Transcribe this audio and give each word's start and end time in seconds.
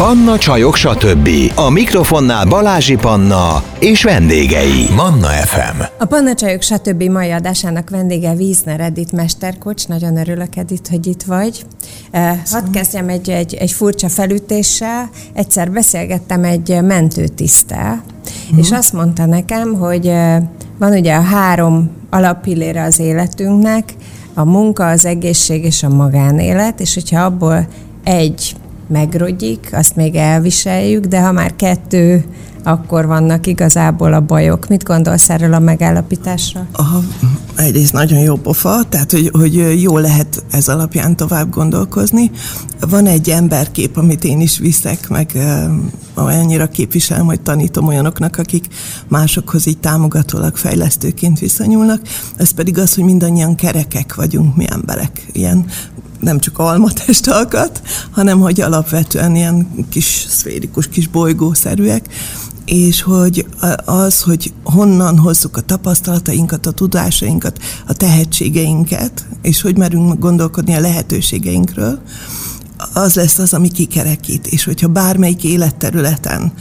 Panna 0.00 0.38
Csajok, 0.38 0.76
stb. 0.76 1.28
A 1.54 1.70
mikrofonnál 1.70 2.44
Balázsi 2.44 2.96
Panna 2.96 3.62
és 3.78 4.02
vendégei. 4.02 4.86
Manna 4.96 5.26
FM. 5.26 5.82
A 5.98 6.04
Panna 6.04 6.34
Csajok, 6.34 6.62
stb. 6.62 7.02
mai 7.02 7.30
adásának 7.30 7.90
vendége 7.90 8.32
Wiesner 8.32 8.80
Edith 8.80 9.12
Mesterkocs. 9.12 9.88
Nagyon 9.88 10.16
örülök, 10.16 10.56
Edith, 10.56 10.90
hogy 10.90 11.06
itt 11.06 11.22
vagy. 11.22 11.64
Uh, 12.12 12.20
hadd 12.50 12.70
kezdjem 12.72 13.08
egy, 13.08 13.30
egy, 13.30 13.54
egy 13.54 13.70
furcsa 13.70 14.08
felütéssel. 14.08 15.10
Egyszer 15.32 15.70
beszélgettem 15.70 16.44
egy 16.44 16.78
mentőtisztel, 16.82 18.02
uh-huh. 18.24 18.58
és 18.58 18.70
azt 18.70 18.92
mondta 18.92 19.26
nekem, 19.26 19.74
hogy 19.74 20.06
uh, 20.06 20.36
van 20.78 20.92
ugye 20.92 21.14
a 21.14 21.22
három 21.22 21.90
alappillére 22.10 22.82
az 22.82 22.98
életünknek, 22.98 23.94
a 24.34 24.44
munka, 24.44 24.88
az 24.88 25.04
egészség 25.04 25.64
és 25.64 25.82
a 25.82 25.88
magánélet, 25.88 26.80
és 26.80 26.94
hogyha 26.94 27.24
abból 27.24 27.66
egy 28.04 28.54
megrogyik, 28.90 29.68
azt 29.72 29.96
még 29.96 30.14
elviseljük, 30.14 31.04
de 31.04 31.20
ha 31.20 31.32
már 31.32 31.56
kettő, 31.56 32.24
akkor 32.64 33.06
vannak 33.06 33.46
igazából 33.46 34.12
a 34.12 34.20
bajok. 34.20 34.68
Mit 34.68 34.82
gondolsz 34.82 35.30
erről 35.30 35.54
a 35.54 35.58
megállapításra? 35.58 36.66
Aha, 36.72 37.02
egyrészt 37.56 37.92
nagyon 37.92 38.18
jó 38.18 38.36
pofa, 38.36 38.82
tehát 38.88 39.10
hogy, 39.10 39.30
hogy 39.32 39.82
jó 39.82 39.98
lehet 39.98 40.44
ez 40.50 40.68
alapján 40.68 41.16
tovább 41.16 41.50
gondolkozni. 41.50 42.30
Van 42.80 43.06
egy 43.06 43.30
emberkép, 43.30 43.96
amit 43.96 44.24
én 44.24 44.40
is 44.40 44.58
viszek, 44.58 45.08
meg 45.08 45.38
olyannyira 46.14 46.66
képviselem, 46.66 47.26
hogy 47.26 47.40
tanítom 47.40 47.86
olyanoknak, 47.86 48.36
akik 48.36 48.66
másokhoz 49.08 49.66
így 49.66 49.78
támogatólag 49.78 50.56
fejlesztőként 50.56 51.38
viszonyulnak. 51.38 52.00
Ez 52.36 52.50
pedig 52.50 52.78
az, 52.78 52.94
hogy 52.94 53.04
mindannyian 53.04 53.54
kerekek 53.54 54.14
vagyunk 54.14 54.56
mi 54.56 54.64
emberek. 54.70 55.26
Ilyen 55.32 55.64
nem 56.20 56.38
csak 56.38 56.58
almatestalkat, 56.58 57.82
hanem 58.16 58.40
hogy 58.40 58.60
alapvetően 58.60 59.36
ilyen 59.36 59.86
kis 59.88 60.26
szférikus, 60.28 60.88
kis 60.88 61.08
bolygószerűek, 61.08 62.08
és 62.64 63.02
hogy 63.02 63.46
az, 63.84 64.20
hogy 64.20 64.52
honnan 64.64 65.18
hozzuk 65.18 65.56
a 65.56 65.60
tapasztalatainkat, 65.60 66.66
a 66.66 66.70
tudásainkat, 66.70 67.58
a 67.86 67.92
tehetségeinket, 67.92 69.26
és 69.42 69.60
hogy 69.60 69.76
merünk 69.76 70.18
gondolkodni 70.18 70.74
a 70.74 70.80
lehetőségeinkről, 70.80 72.00
az 72.92 73.14
lesz 73.14 73.38
az, 73.38 73.52
ami 73.54 73.68
kikerekít. 73.68 74.46
És 74.46 74.64
hogyha 74.64 74.88
bármelyik 74.88 75.44
életterületen 75.44 76.52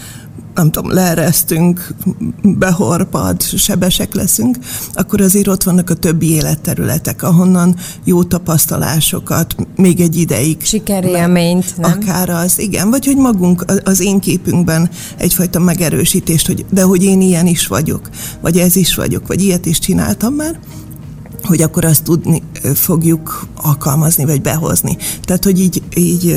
nem 0.56 0.72
tudom, 0.72 0.92
leeresztünk, 0.92 1.94
behorpad, 2.42 3.42
sebesek 3.42 4.14
leszünk, 4.14 4.58
akkor 4.94 5.22
azért 5.22 5.48
ott 5.48 5.64
vannak 5.64 5.90
a 5.90 5.94
többi 5.94 6.32
életterületek, 6.32 7.24
ahonnan 7.24 7.76
jó 8.04 8.24
tapasztalásokat 8.24 9.56
még 9.76 10.00
egy 10.00 10.16
ideig. 10.16 10.58
Sikerélményt, 10.62 11.78
nem? 11.78 11.92
Akár 11.92 12.30
az, 12.30 12.60
igen, 12.60 12.90
vagy 12.90 13.06
hogy 13.06 13.18
magunk 13.18 13.66
az 13.84 14.00
én 14.00 14.20
képünkben 14.20 14.90
egyfajta 15.18 15.60
megerősítést, 15.60 16.48
hogy 16.48 16.66
de 16.70 16.82
hogy 16.82 17.04
én 17.04 17.22
ilyen 17.22 17.48
is 17.48 17.68
vagyok, 17.68 18.10
vagy 18.42 18.58
ez 18.58 18.76
is 18.76 18.96
vagyok, 18.96 19.28
vagy 19.28 19.42
ilyet 19.42 19.66
is 19.66 19.80
csináltam 19.80 20.34
már, 20.34 20.60
hogy 21.44 21.62
akkor 21.62 21.86
azt 21.86 22.04
tudni 22.04 22.42
fogjuk 22.74 23.48
alkalmazni, 23.56 24.26
vagy 24.26 24.42
behozni. 24.42 24.98
Tehát, 25.22 25.44
hogy 25.44 25.60
így, 25.60 25.82
így 25.96 26.36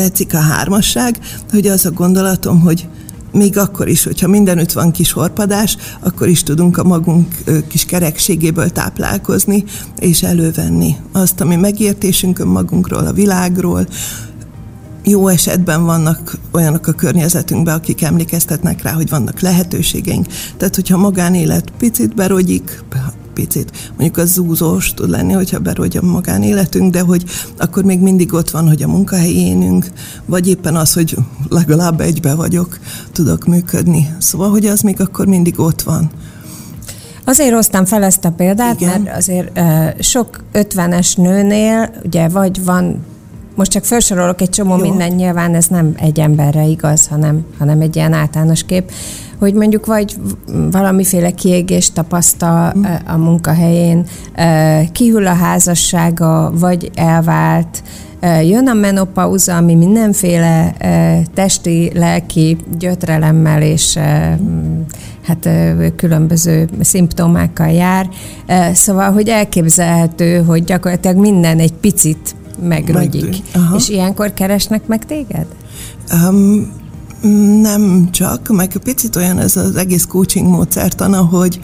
tetszik 0.00 0.34
a 0.34 0.38
hármasság, 0.38 1.18
hogy 1.50 1.66
az 1.66 1.86
a 1.86 1.90
gondolatom, 1.90 2.60
hogy 2.60 2.88
még 3.32 3.58
akkor 3.58 3.88
is, 3.88 4.04
hogyha 4.04 4.28
mindenütt 4.28 4.72
van 4.72 4.90
kis 4.90 5.12
horpadás, 5.12 5.76
akkor 6.00 6.28
is 6.28 6.42
tudunk 6.42 6.78
a 6.78 6.84
magunk 6.84 7.34
kis 7.68 7.84
kerekségéből 7.84 8.70
táplálkozni, 8.70 9.64
és 9.98 10.22
elővenni 10.22 10.96
azt, 11.12 11.40
ami 11.40 11.56
megértésünk 11.56 12.44
magunkról, 12.44 13.06
a 13.06 13.12
világról, 13.12 13.86
jó 15.04 15.28
esetben 15.28 15.84
vannak 15.84 16.38
olyanok 16.52 16.86
a 16.86 16.92
környezetünkben, 16.92 17.74
akik 17.74 18.02
emlékeztetnek 18.02 18.82
rá, 18.82 18.92
hogy 18.92 19.08
vannak 19.08 19.40
lehetőségeink. 19.40 20.26
Tehát, 20.56 20.74
hogyha 20.74 20.96
magánélet 20.96 21.72
picit 21.78 22.14
berogyik, 22.14 22.82
picit. 23.34 23.90
Mondjuk 23.90 24.16
az 24.16 24.32
zúzós 24.32 24.94
tud 24.94 25.10
lenni, 25.10 25.32
hogyha 25.32 25.58
berogy 25.58 25.96
a 25.96 26.06
magánéletünk, 26.06 26.92
de 26.92 27.00
hogy 27.00 27.24
akkor 27.58 27.84
még 27.84 28.00
mindig 28.00 28.32
ott 28.32 28.50
van, 28.50 28.68
hogy 28.68 28.82
a 28.82 28.88
munkahelyénünk, 28.88 29.86
vagy 30.26 30.48
éppen 30.48 30.76
az, 30.76 30.92
hogy 30.92 31.16
legalább 31.48 32.00
egybe 32.00 32.34
vagyok, 32.34 32.78
tudok 33.12 33.44
működni. 33.44 34.14
Szóval, 34.18 34.50
hogy 34.50 34.66
az 34.66 34.80
még 34.80 35.00
akkor 35.00 35.26
mindig 35.26 35.60
ott 35.60 35.82
van. 35.82 36.10
Azért 37.24 37.54
hoztam 37.54 37.84
fel 37.84 38.02
ezt 38.02 38.24
a 38.24 38.30
példát, 38.30 38.80
Igen. 38.80 39.00
mert 39.00 39.16
azért 39.16 39.60
sok 40.02 40.44
ötvenes 40.52 41.14
nőnél, 41.14 41.90
ugye 42.04 42.28
vagy 42.28 42.64
van 42.64 43.04
most 43.54 43.70
csak 43.70 43.84
felsorolok 43.84 44.40
egy 44.40 44.48
csomó 44.48 44.76
Jó. 44.76 44.82
minden, 44.82 45.12
nyilván 45.12 45.54
ez 45.54 45.66
nem 45.66 45.92
egy 45.96 46.20
emberre 46.20 46.64
igaz, 46.64 47.06
hanem, 47.06 47.44
hanem 47.58 47.80
egy 47.80 47.96
ilyen 47.96 48.12
általános 48.12 48.64
kép, 48.64 48.92
hogy 49.40 49.54
mondjuk 49.54 49.86
vagy 49.86 50.16
valamiféle 50.70 51.30
kiégést 51.30 51.94
tapasztal 51.94 52.74
mm. 52.78 52.84
a 53.06 53.16
munkahelyén, 53.16 54.06
kihűl 54.92 55.26
a 55.26 55.34
házassága, 55.34 56.52
vagy 56.54 56.90
elvált, 56.94 57.82
jön 58.42 58.68
a 58.68 58.72
menopauza, 58.72 59.56
ami 59.56 59.74
mindenféle 59.74 60.74
testi, 61.34 61.90
lelki 61.94 62.56
gyötrelemmel 62.78 63.62
és 63.62 63.98
hát 65.26 65.48
különböző 65.96 66.68
szimptomákkal 66.80 67.70
jár. 67.70 68.08
Szóval, 68.72 69.12
hogy 69.12 69.28
elképzelhető, 69.28 70.42
hogy 70.42 70.64
gyakorlatilag 70.64 71.16
minden 71.16 71.58
egy 71.58 71.72
picit 71.72 72.34
megrogyik. 72.68 73.36
És 73.76 73.88
ilyenkor 73.88 74.34
keresnek 74.34 74.86
meg 74.86 75.06
téged? 75.06 75.46
Um, 76.28 76.79
nem 77.60 78.08
csak, 78.10 78.48
meg 78.48 78.76
picit 78.82 79.16
olyan 79.16 79.38
ez 79.38 79.56
az 79.56 79.76
egész 79.76 80.04
coaching 80.04 80.48
módszertana, 80.48 81.20
hogy 81.20 81.60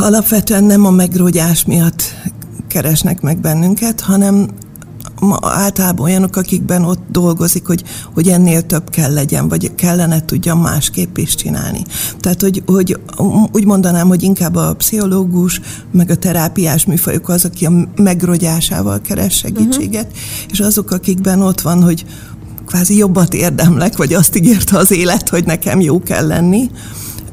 alapvetően 0.00 0.64
nem 0.64 0.84
a 0.84 0.90
megrogyás 0.90 1.64
miatt 1.64 2.02
keresnek 2.68 3.20
meg 3.20 3.40
bennünket, 3.40 4.00
hanem 4.00 4.48
általában 5.40 6.04
olyanok, 6.04 6.36
akikben 6.36 6.84
ott 6.84 7.02
dolgozik, 7.10 7.66
hogy, 7.66 7.84
hogy 8.14 8.28
ennél 8.28 8.62
több 8.62 8.90
kell 8.90 9.12
legyen, 9.12 9.48
vagy 9.48 9.74
kellene 9.74 10.24
tudjam 10.24 10.60
másképp 10.60 11.16
is 11.16 11.34
csinálni. 11.34 11.82
Tehát, 12.20 12.40
hogy, 12.40 12.62
hogy 12.66 13.00
úgy 13.52 13.64
mondanám, 13.64 14.08
hogy 14.08 14.22
inkább 14.22 14.54
a 14.54 14.74
pszichológus, 14.74 15.60
meg 15.92 16.10
a 16.10 16.16
terápiás 16.16 16.84
műfajok 16.84 17.28
az, 17.28 17.44
aki 17.44 17.66
a 17.66 17.88
megrogyásával 17.96 19.00
keres 19.00 19.36
segítséget, 19.36 20.06
uh-huh. 20.06 20.50
és 20.50 20.60
azok, 20.60 20.90
akikben 20.90 21.42
ott 21.42 21.60
van, 21.60 21.82
hogy 21.82 22.04
kvázi 22.68 22.96
jobbat 22.96 23.34
érdemlek, 23.34 23.96
vagy 23.96 24.14
azt 24.14 24.36
ígérte 24.36 24.76
az 24.78 24.90
élet, 24.90 25.28
hogy 25.28 25.44
nekem 25.44 25.80
jó 25.80 26.02
kell 26.02 26.26
lenni, 26.26 26.70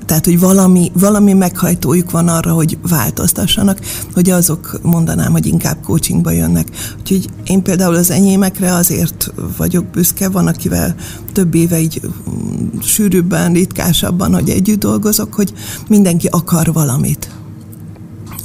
tehát, 0.06 0.26
hogy 0.26 0.40
valami, 0.40 0.92
valami 0.94 1.34
meghajtójuk 1.34 2.12
van 2.12 2.28
arra, 2.28 2.54
hogy 2.54 2.78
változtassanak, 2.90 3.80
hogy 4.14 4.30
azok 4.30 4.80
mondanám, 4.82 5.32
hogy 5.32 5.46
inkább 5.46 5.78
coachingba 5.84 6.32
jönnek. 6.32 6.68
Úgyhogy 7.00 7.30
én 7.46 7.62
például 7.62 7.96
az 7.96 8.12
enyémekre 8.12 8.74
azért 8.74 9.34
vagyok 9.58 9.86
büszke, 9.86 10.30
van, 10.30 10.48
akivel 10.48 10.96
több 11.34 11.56
éve 11.56 11.80
így 11.80 12.02
mm, 12.04 12.80
sűrűbben, 12.82 13.54
ritkásabban, 13.54 14.34
hogy 14.34 14.50
együtt 14.50 14.80
dolgozok, 14.80 15.34
hogy 15.34 15.54
mindenki 15.88 16.28
akar 16.28 16.74
valamit 16.74 17.30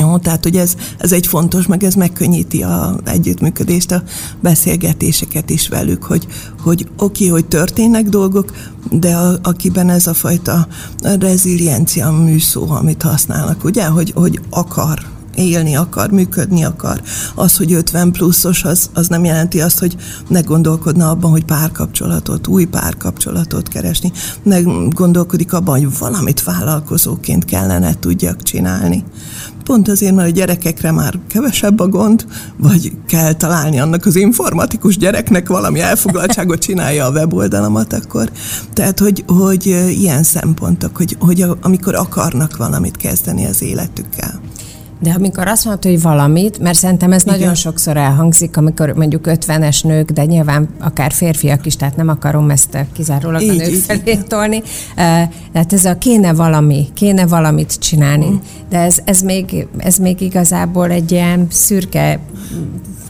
jó, 0.00 0.18
tehát, 0.18 0.42
hogy 0.42 0.56
ez, 0.56 0.74
ez 0.98 1.12
egy 1.12 1.26
fontos, 1.26 1.66
meg 1.66 1.84
ez 1.84 1.94
megkönnyíti 1.94 2.62
a 2.62 2.96
együttműködést, 3.04 3.92
a 3.92 4.02
beszélgetéseket 4.40 5.50
is 5.50 5.68
velük, 5.68 6.04
hogy, 6.04 6.26
hogy 6.62 6.88
oké, 6.96 7.24
okay, 7.24 7.28
hogy 7.28 7.46
történnek 7.46 8.08
dolgok, 8.08 8.52
de 8.90 9.16
a, 9.16 9.38
akiben 9.42 9.90
ez 9.90 10.06
a 10.06 10.14
fajta 10.14 10.66
reziliencia 11.02 12.10
műszó, 12.10 12.70
amit 12.70 13.02
használnak, 13.02 13.64
ugye, 13.64 13.86
hogy, 13.86 14.12
hogy 14.14 14.40
akar, 14.50 14.98
élni 15.34 15.76
akar, 15.76 16.10
működni 16.10 16.64
akar. 16.64 17.02
Az, 17.34 17.56
hogy 17.56 17.72
50 17.72 18.12
pluszos, 18.12 18.64
az, 18.64 18.90
az 18.94 19.08
nem 19.08 19.24
jelenti 19.24 19.60
azt, 19.60 19.78
hogy 19.78 19.96
ne 20.28 20.40
gondolkodna 20.40 21.10
abban, 21.10 21.30
hogy 21.30 21.44
párkapcsolatot, 21.44 22.46
új 22.46 22.64
párkapcsolatot 22.64 23.68
keresni. 23.68 24.12
Ne 24.42 24.60
gondolkodik 24.88 25.53
abban, 25.53 25.78
hogy 25.78 25.98
valamit 25.98 26.42
vállalkozóként 26.42 27.44
kellene 27.44 27.98
tudjak 27.98 28.42
csinálni. 28.42 29.04
Pont 29.70 29.88
azért, 29.88 30.14
mert 30.14 30.28
a 30.28 30.32
gyerekekre 30.32 30.90
már 30.90 31.18
kevesebb 31.28 31.80
a 31.80 31.88
gond, 31.88 32.26
vagy 32.56 32.92
kell 33.06 33.32
találni 33.32 33.80
annak 33.80 34.06
az 34.06 34.16
informatikus 34.16 34.96
gyereknek 34.96 35.48
valami 35.48 35.80
elfoglaltságot 35.80 36.58
csinálja 36.58 37.06
a 37.06 37.10
weboldalamat 37.10 37.92
akkor. 37.92 38.30
Tehát, 38.72 38.98
hogy, 38.98 39.24
hogy 39.26 39.66
ilyen 39.88 40.22
szempontok, 40.22 40.96
hogy, 40.96 41.16
hogy 41.20 41.44
amikor 41.60 41.94
akarnak 41.94 42.56
valamit 42.56 42.96
kezdeni 42.96 43.46
az 43.46 43.62
életükkel. 43.62 44.40
De 45.02 45.10
amikor 45.16 45.47
azt 45.47 45.64
mondod, 45.64 45.84
hogy 45.84 46.02
valamit, 46.02 46.58
mert 46.58 46.78
szerintem 46.78 47.12
ez 47.12 47.22
Igen. 47.22 47.38
nagyon 47.38 47.54
sokszor 47.54 47.97
elhangzik, 47.97 48.56
amikor 48.56 48.92
mondjuk 48.92 49.26
50-es 49.28 49.84
nők, 49.84 50.10
de 50.10 50.24
nyilván 50.24 50.68
akár 50.80 51.12
férfiak 51.12 51.66
is, 51.66 51.76
tehát 51.76 51.97
nem 51.97 52.08
akarom 52.08 52.50
ezt 52.50 52.78
kizárólag 52.92 53.42
így, 53.42 53.48
a 53.48 53.52
nők 53.52 53.70
így, 53.70 53.82
felé 53.86 54.16
tolni. 54.16 54.62
Tehát 55.52 55.72
ez 55.72 55.84
a 55.84 55.98
kéne 55.98 56.32
valami, 56.32 56.88
kéne 56.94 57.26
valamit 57.26 57.78
csinálni. 57.78 58.28
Mm. 58.28 58.36
De 58.68 58.78
ez, 58.78 58.98
ez, 59.04 59.20
még, 59.20 59.66
ez 59.76 59.97
még 59.97 60.20
igazából 60.20 60.91
egy 60.91 61.12
ilyen 61.12 61.46
szürke 61.50 62.20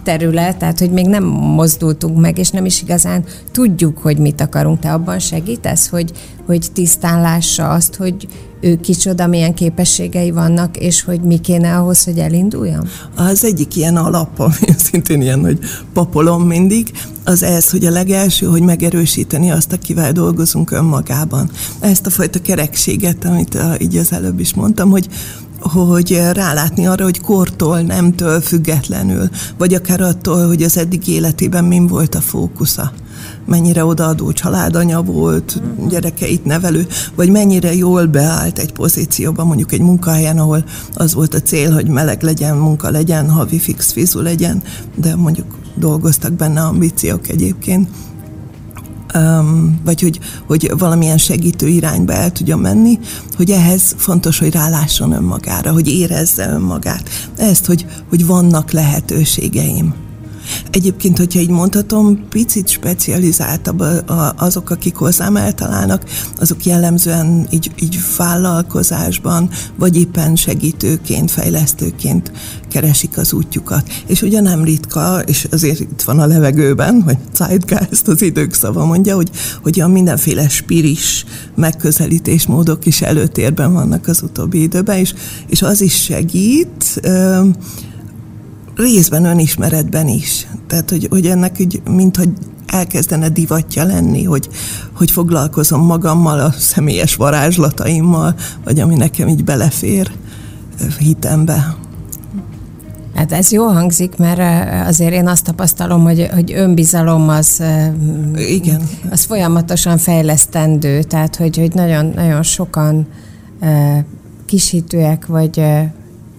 terület, 0.03 0.57
tehát 0.57 0.79
hogy 0.79 0.91
még 0.91 1.07
nem 1.07 1.25
mozdultunk 1.25 2.21
meg, 2.21 2.39
és 2.39 2.51
nem 2.51 2.65
is 2.65 2.83
igazán 2.83 3.25
tudjuk, 3.53 3.99
hogy 3.99 4.19
mit 4.19 4.41
akarunk. 4.41 4.79
Te 4.79 4.93
abban 4.93 5.19
segítesz, 5.19 5.89
hogy, 5.89 6.13
hogy 6.47 6.67
tisztán 6.73 7.21
lássa 7.21 7.69
azt, 7.69 7.97
hogy 7.97 8.29
ő 8.61 8.77
kicsoda, 8.77 9.27
milyen 9.27 9.55
képességei 9.55 10.31
vannak, 10.31 10.77
és 10.77 11.03
hogy 11.03 11.21
mi 11.21 11.39
kéne 11.39 11.77
ahhoz, 11.77 12.05
hogy 12.05 12.19
elinduljam? 12.19 12.89
Az 13.17 13.45
egyik 13.45 13.77
ilyen 13.77 13.97
alap, 13.97 14.39
ami 14.39 14.75
szintén 14.91 15.23
ilyen, 15.23 15.41
hogy 15.41 15.59
papolom 15.93 16.43
mindig, 16.43 16.91
az 17.25 17.43
ez, 17.43 17.71
hogy 17.71 17.85
a 17.85 17.91
legelső, 17.91 18.47
hogy 18.47 18.63
megerősíteni 18.63 19.51
azt, 19.51 19.73
akivel 19.73 20.13
dolgozunk 20.13 20.71
önmagában. 20.71 21.51
Ezt 21.81 22.07
a 22.07 22.11
fajta 22.11 22.39
kerekséget, 22.43 23.25
amit 23.25 23.59
így 23.79 23.97
az 23.97 24.13
előbb 24.13 24.41
is 24.41 24.55
mondtam, 24.55 24.91
hogy 24.91 25.09
hogy 25.61 26.21
rálátni 26.33 26.87
arra, 26.87 27.05
hogy 27.05 27.21
kortól, 27.21 27.81
nemtől 27.81 28.41
függetlenül, 28.41 29.29
vagy 29.59 29.75
akár 29.75 30.01
attól, 30.01 30.47
hogy 30.47 30.63
az 30.63 30.77
eddig 30.77 31.09
életében 31.09 31.65
min 31.65 31.87
volt 31.87 32.15
a 32.15 32.21
fókusza 32.21 32.93
mennyire 33.47 33.85
odaadó 33.85 34.33
családanya 34.33 35.03
volt, 35.03 35.63
gyerekeit 35.89 36.45
nevelő, 36.45 36.87
vagy 37.15 37.31
mennyire 37.31 37.75
jól 37.75 38.07
beállt 38.07 38.59
egy 38.59 38.73
pozícióban, 38.73 39.47
mondjuk 39.47 39.73
egy 39.73 39.81
munkahelyen, 39.81 40.39
ahol 40.39 40.65
az 40.95 41.15
volt 41.15 41.35
a 41.35 41.41
cél, 41.41 41.73
hogy 41.73 41.89
meleg 41.89 42.23
legyen, 42.23 42.57
munka 42.57 42.91
legyen, 42.91 43.31
havi 43.31 43.59
fix 43.59 43.93
fizu 43.93 44.21
legyen, 44.21 44.63
de 44.95 45.17
mondjuk 45.17 45.59
dolgoztak 45.75 46.33
benne 46.33 46.61
ambíciók 46.61 47.29
egyébként. 47.29 47.89
Um, 49.15 49.81
vagy 49.85 50.01
hogy, 50.01 50.21
hogy 50.47 50.73
valamilyen 50.79 51.19
segítő 51.19 51.69
irányba 51.69 52.13
el 52.13 52.33
tudja 52.33 52.57
menni, 52.57 52.99
hogy 53.37 53.51
ehhez 53.51 53.95
fontos, 53.97 54.39
hogy 54.39 54.53
rálásson 54.53 55.13
önmagára, 55.13 55.73
hogy 55.73 55.89
érezze 55.89 56.49
önmagát. 56.49 57.09
Ezt, 57.37 57.67
hogy, 57.67 57.87
hogy 58.09 58.27
vannak 58.27 58.71
lehetőségeim. 58.71 59.95
Egyébként, 60.71 61.19
hogyha 61.19 61.41
így 61.41 61.49
mondhatom, 61.49 62.29
picit 62.29 62.69
specializáltabb 62.69 63.85
azok, 64.37 64.71
akik 64.71 64.95
hozzám 64.95 65.37
eltalálnak, 65.37 66.05
azok 66.41 66.65
jellemzően 66.65 67.47
így, 67.51 67.71
így 67.81 67.99
vállalkozásban, 68.17 69.51
vagy 69.77 69.97
éppen 69.97 70.37
segítőként, 70.37 71.31
fejlesztőként 71.31 72.33
keresik 72.71 73.19
az 73.19 73.33
útjukat. 73.33 73.89
És 74.07 74.23
ugye 74.23 74.41
nem 74.41 74.65
ritka, 74.65 75.23
és 75.27 75.47
azért 75.51 75.81
itt 75.81 76.03
van 76.03 76.19
a 76.19 76.27
levegőben, 76.27 77.03
vagy 77.05 77.19
Zeitgeist 77.35 78.09
az 78.09 78.23
idők 78.23 78.55
szava 78.55 78.85
mondja, 78.85 79.15
hogy, 79.15 79.31
hogy 79.63 79.81
a 79.81 79.89
mindenféle 79.89 80.49
spiris 80.49 81.25
megközelítésmódok 81.55 82.87
is 82.87 83.01
előtérben 83.03 83.73
vannak 83.73 84.07
az 84.09 84.23
utóbbi 84.23 84.63
időben, 84.63 84.99
és, 84.99 85.15
és 85.47 85.63
az 85.63 85.81
is 85.81 86.03
segít, 86.03 87.01
részben 88.81 89.25
önismeretben 89.25 90.09
is. 90.09 90.47
Tehát, 90.67 90.91
hogy, 90.91 91.07
hogy 91.11 91.27
ennek 91.27 91.57
úgy, 91.61 91.83
mintha 91.91 92.23
elkezdene 92.67 93.29
divatja 93.29 93.85
lenni, 93.85 94.25
hogy, 94.25 94.49
hogy 94.93 95.11
foglalkozom 95.11 95.85
magammal, 95.85 96.41
a 96.41 96.53
személyes 96.59 97.15
varázslataimmal, 97.15 98.35
vagy 98.65 98.81
ami 98.81 98.95
nekem 98.95 99.29
így 99.29 99.45
belefér 99.45 100.11
hitembe. 100.99 101.77
Hát 103.15 103.33
ez 103.33 103.51
jó 103.51 103.67
hangzik, 103.67 104.17
mert 104.17 104.69
azért 104.87 105.13
én 105.13 105.29
azt 105.29 105.45
tapasztalom, 105.45 106.03
hogy, 106.03 106.29
hogy 106.33 106.53
önbizalom 106.53 107.29
az, 107.29 107.63
Igen. 108.35 108.83
az 109.11 109.25
folyamatosan 109.25 109.99
fejlesztendő, 109.99 111.03
tehát 111.03 111.37
hogy, 111.37 111.57
hogy 111.57 111.75
nagyon, 111.75 112.13
nagyon 112.15 112.43
sokan 112.43 113.07
kisítőek, 114.47 115.27
vagy, 115.27 115.63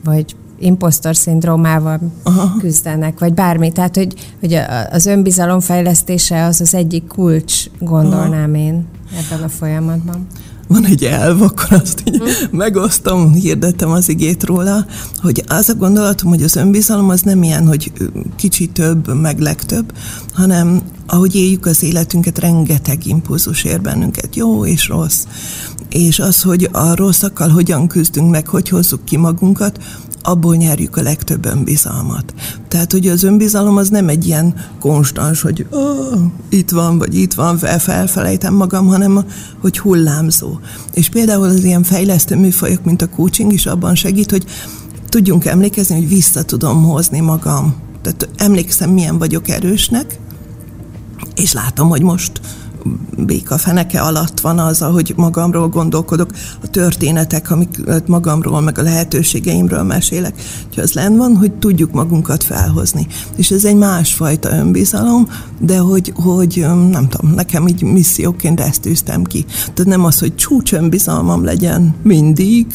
vagy 0.04 0.36
impostor 0.62 1.16
szindrómával 1.16 2.00
Aha. 2.24 2.56
küzdenek, 2.60 3.20
vagy 3.20 3.34
bármi. 3.34 3.72
Tehát, 3.72 3.96
hogy, 3.96 4.14
hogy 4.40 4.60
az 4.92 5.06
önbizalom 5.06 5.60
fejlesztése 5.60 6.46
az 6.46 6.62
az 6.62 6.74
egyik 6.74 7.08
kulcs, 7.08 7.66
gondolnám 7.80 8.54
Aha. 8.54 8.64
én 8.64 8.86
ebben 9.18 9.44
a 9.44 9.50
folyamatban 9.50 10.28
van 10.72 10.86
egy 10.86 11.04
elv, 11.04 11.42
akkor 11.42 11.68
azt 11.72 12.04
így 12.06 12.18
hmm. 12.18 12.58
megosztom, 12.60 13.34
hirdettem 13.34 13.90
az 13.90 14.10
igét 14.10 14.44
róla, 14.44 14.86
hogy 15.22 15.44
az 15.48 15.70
a 15.70 15.74
gondolatom, 15.74 16.30
hogy 16.30 16.44
az 16.44 16.56
önbizalom 16.56 17.10
az 17.10 17.22
nem 17.22 17.44
ilyen, 17.44 17.68
hogy 17.68 17.92
kicsi 18.36 18.68
több, 18.68 19.22
meg 19.22 19.40
legtöbb, 19.40 19.94
hanem 20.34 20.82
ahogy 21.08 21.36
éljük 21.36 21.66
az 21.66 21.84
életünket, 21.84 22.40
rengeteg 22.40 23.06
impulzus 23.06 23.64
ér 23.64 23.82
bennünket, 23.82 24.36
jó 24.36 24.66
és 24.66 24.88
rossz. 24.88 25.24
És 25.90 26.20
az, 26.20 26.42
hogy 26.42 26.70
a 26.72 26.96
rosszakkal 26.96 27.50
hogyan 27.50 27.88
küzdünk 27.88 28.30
meg, 28.30 28.48
hogy 28.48 28.70
hozzuk 28.70 29.06
ki 29.06 29.18
magunkat, 29.18 29.80
abból 30.22 30.56
nyerjük 30.56 30.98
a 30.98 31.02
legtöbb 31.02 31.46
önbizalmat. 31.46 32.34
Tehát, 32.68 32.92
hogy 32.92 33.08
az 33.08 33.24
önbizalom 33.24 33.78
az 33.78 33.90
nem 33.90 34.10
egy 34.10 34.28
ilyen 34.28 34.54
konstans, 34.80 35.42
hogy 35.42 35.68
itt 36.50 36.70
van, 36.70 36.98
vagy 36.98 37.16
itt 37.16 37.34
van, 37.34 37.58
felfelejtem 37.58 38.54
magam, 38.54 38.88
hanem 38.88 39.26
hogy 39.62 39.80
hullámzó. 39.80 40.60
És 40.94 41.10
például 41.10 41.44
az 41.44 41.64
ilyen 41.64 41.84
fejlesztő 41.84 42.36
műfajok, 42.36 42.84
mint 42.84 43.02
a 43.02 43.10
coaching 43.10 43.54
is 43.54 43.66
abban 43.66 43.96
segít, 43.96 44.32
hogy 44.32 44.46
tudjunk 45.10 45.46
emlékezni, 45.46 45.96
hogy 45.96 46.08
vissza 46.08 46.44
tudom 46.44 46.84
hozni 46.84 47.20
magam. 47.20 47.76
Tehát 48.02 48.30
emlékszem, 48.38 48.90
milyen 48.90 49.18
vagyok 49.18 49.50
erősnek, 49.50 50.20
és 51.36 51.54
látom, 51.54 51.90
hogy 51.90 52.02
most 52.02 52.42
béka 53.18 53.58
feneke 53.58 54.02
alatt 54.02 54.40
van 54.40 54.60
az, 54.60 54.82
ahogy 54.82 55.14
magamról 55.16 55.70
gondolkodok, 55.70 56.32
a 56.64 56.68
történetek, 56.68 57.52
amik 57.52 57.80
magamról, 58.06 58.62
meg 58.62 58.78
a 58.78 58.82
lehetőségeimről 58.82 59.84
mesélek. 59.84 60.34
Úgyhogy 60.68 60.84
az 60.84 60.94
len 60.94 61.18
van, 61.18 61.36
hogy 61.36 61.52
tudjuk 61.52 61.92
magunkat 61.92 62.44
felhozni. 62.44 63.08
És 63.36 63.52
ez 63.52 63.66
egy 63.66 63.76
másfajta 63.76 64.50
önbizalom, 64.58 65.28
de 65.60 65.78
hogy, 65.78 66.14
hogy 66.16 66.66
nem 66.92 67.08
tudom, 67.10 67.34
nekem 67.34 67.68
így 67.68 67.82
misszióként 67.82 68.60
ezt 68.60 68.82
tűztem 68.82 69.24
ki. 69.24 69.46
Tehát 69.74 69.86
nem 69.86 70.04
az, 70.04 70.20
hogy 70.20 70.36
csúcs 70.36 70.74
önbizalmam 70.74 71.44
legyen 71.44 71.96
mindig, 72.04 72.66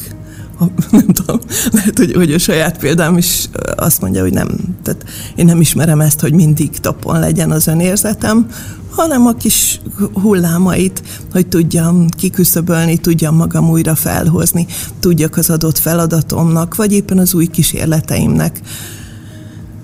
nem 0.90 1.06
tudom, 1.06 1.38
lehet, 1.70 1.98
hogy, 1.98 2.12
hogy 2.14 2.32
a 2.32 2.38
saját 2.38 2.78
példám 2.78 3.16
is 3.16 3.48
azt 3.76 4.00
mondja, 4.00 4.22
hogy 4.22 4.32
nem. 4.32 4.48
Tehát 4.82 5.04
én 5.34 5.44
nem 5.44 5.60
ismerem 5.60 6.00
ezt, 6.00 6.20
hogy 6.20 6.32
mindig 6.32 6.70
tapon 6.70 7.18
legyen 7.18 7.50
az 7.50 7.66
önérzetem, 7.66 8.46
hanem 8.90 9.26
a 9.26 9.32
kis 9.32 9.80
hullámait, 10.12 11.02
hogy 11.32 11.46
tudjam 11.46 12.08
kiküszöbölni, 12.08 12.96
tudjam 12.96 13.36
magam 13.36 13.70
újra 13.70 13.94
felhozni, 13.94 14.66
tudjak 15.00 15.36
az 15.36 15.50
adott 15.50 15.78
feladatomnak, 15.78 16.74
vagy 16.74 16.92
éppen 16.92 17.18
az 17.18 17.34
új 17.34 17.46
kísérleteimnek 17.46 18.60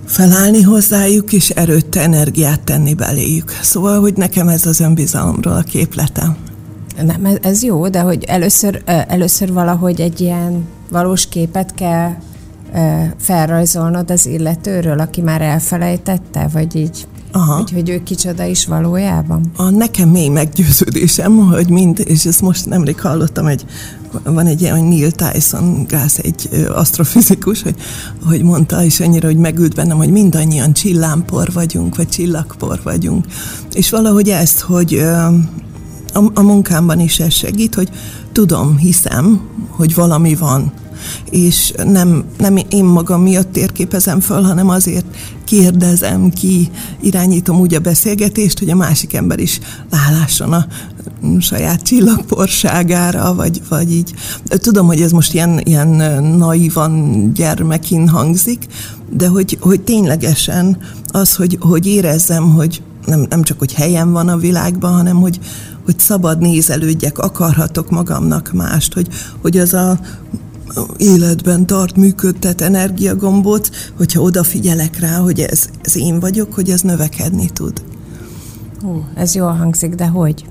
felállni 0.06 0.62
hozzájuk, 0.62 1.32
és 1.32 1.50
erőt, 1.50 1.96
energiát 1.96 2.60
tenni 2.60 2.94
beléjük. 2.94 3.58
Szóval, 3.62 4.00
hogy 4.00 4.14
nekem 4.16 4.48
ez 4.48 4.66
az 4.66 4.80
önbizalomról 4.80 5.54
a 5.54 5.62
képletem. 5.62 6.36
Nem, 6.96 7.39
ez 7.43 7.63
jó, 7.63 7.89
de 7.89 8.01
hogy 8.01 8.25
először, 8.25 8.82
először 8.87 9.53
valahogy 9.53 10.01
egy 10.01 10.20
ilyen 10.20 10.65
valós 10.91 11.29
képet 11.29 11.75
kell 11.75 12.15
felrajzolnod 13.19 14.11
az 14.11 14.27
illetőről, 14.27 14.99
aki 14.99 15.20
már 15.20 15.43
elfelejtette, 15.43 16.49
vagy 16.53 16.77
így 16.77 17.06
Aha. 17.32 17.55
Hogy, 17.55 17.70
hogy 17.70 17.89
ő 17.89 18.03
kicsoda 18.03 18.44
is 18.44 18.67
valójában? 18.67 19.53
A 19.56 19.70
nekem 19.70 20.08
mély 20.08 20.29
meggyőződésem, 20.29 21.37
hogy 21.37 21.69
mind, 21.69 22.03
és 22.05 22.25
ezt 22.25 22.41
most 22.41 22.67
nemrég 22.67 23.01
hallottam, 23.01 23.46
egy, 23.46 23.65
van 24.25 24.46
egy 24.46 24.61
ilyen, 24.61 24.79
hogy 24.79 24.89
Neil 24.89 25.11
Tyson 25.11 25.84
Gász, 25.89 26.19
egy 26.19 26.67
asztrofizikus, 26.75 27.63
hogy, 27.63 27.75
hogy 28.27 28.43
mondta, 28.43 28.84
és 28.84 29.01
annyira, 29.01 29.27
hogy 29.27 29.37
megült 29.37 29.75
bennem, 29.75 29.96
hogy 29.96 30.11
mindannyian 30.11 30.72
csillámpor 30.72 31.53
vagyunk, 31.53 31.96
vagy 31.96 32.08
csillagpor 32.08 32.81
vagyunk. 32.82 33.27
És 33.72 33.91
valahogy 33.91 34.29
ezt, 34.29 34.61
hogy 34.61 35.03
a, 36.12 36.31
a 36.34 36.42
munkámban 36.42 37.00
is 37.00 37.20
ez 37.20 37.32
segít, 37.32 37.74
hogy 37.74 37.88
tudom, 38.32 38.76
hiszem, 38.76 39.40
hogy 39.69 39.94
valami 39.94 40.34
van, 40.34 40.72
és 41.31 41.72
nem, 41.84 42.24
nem 42.38 42.56
én 42.70 42.84
magam 42.84 43.22
miatt 43.22 43.52
térképezem 43.52 44.20
föl, 44.20 44.42
hanem 44.42 44.69
azért 44.69 45.16
kérdezem 45.44 46.31
ki, 46.31 46.70
irányítom 47.00 47.60
úgy 47.60 47.74
a 47.74 47.81
beszélgetést, 47.81 48.58
hogy 48.58 48.70
a 48.70 48.76
másik 48.76 49.14
ember 49.14 49.38
is 49.38 49.60
rálásson 49.90 50.52
a 50.52 50.66
saját 51.40 51.82
csillagporságára, 51.82 53.34
vagy, 53.34 53.62
vagy 53.69 53.92
így. 53.92 54.14
Tudom, 54.44 54.86
hogy 54.86 55.00
ez 55.00 55.10
most 55.10 55.34
ilyen, 55.34 55.60
ilyen 55.64 55.88
naivan 56.24 57.31
gyermekin 57.34 58.08
hangzik, 58.08 58.66
de 59.10 59.28
hogy, 59.28 59.58
hogy 59.60 59.81
ténylegesen 59.81 60.78
az, 61.06 61.34
hogy, 61.34 61.58
hogy 61.60 61.86
érezzem, 61.86 62.54
hogy 62.54 62.82
nem, 63.06 63.26
nem 63.28 63.42
csak, 63.42 63.58
hogy 63.58 63.72
helyem 63.72 64.12
van 64.12 64.28
a 64.28 64.36
világban, 64.36 64.92
hanem 64.92 65.16
hogy, 65.16 65.38
hogy 65.84 65.98
szabad 65.98 66.39
nézelődjek, 66.39 67.19
akarhatok 67.19 67.91
magamnak 67.91 68.53
mást, 68.53 68.93
hogy, 68.94 69.08
hogy 69.41 69.58
az 69.58 69.74
a 69.74 69.98
életben 70.96 71.67
tart, 71.67 71.96
működtet 71.96 72.60
energiagombot, 72.60 73.70
hogyha 73.96 74.20
odafigyelek 74.20 74.98
rá, 75.01 75.17
hogy 75.17 75.41
ez, 75.41 75.69
ez 75.82 75.96
én 75.96 76.20
vagyok, 76.20 76.55
hogy 76.55 76.70
ez 76.70 76.81
növekedni 76.81 77.51
tud. 77.51 77.82
Ó, 78.84 79.01
ez 79.15 79.34
jól 79.34 79.53
hangzik, 79.53 79.94
de 79.94 80.06
hogy? 80.06 80.44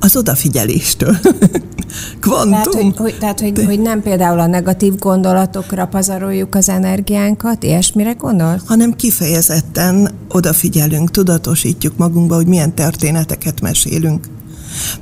Az 0.00 0.16
odafigyeléstől. 0.16 1.16
Kvantum. 2.20 2.50
Tehát, 2.50 2.74
hogy, 2.74 2.96
hogy, 2.96 3.16
tehát 3.18 3.40
hogy, 3.40 3.64
hogy 3.64 3.80
nem 3.80 4.02
például 4.02 4.40
a 4.40 4.46
negatív 4.46 4.98
gondolatokra 4.98 5.86
pazaroljuk 5.86 6.54
az 6.54 6.68
energiánkat, 6.68 7.62
ilyesmire 7.62 8.12
gondolsz? 8.12 8.62
Hanem 8.66 8.92
kifejezetten 8.92 10.10
odafigyelünk, 10.28 11.10
tudatosítjuk 11.10 11.96
magunkba, 11.96 12.34
hogy 12.34 12.46
milyen 12.46 12.74
történeteket 12.74 13.60
mesélünk. 13.60 14.26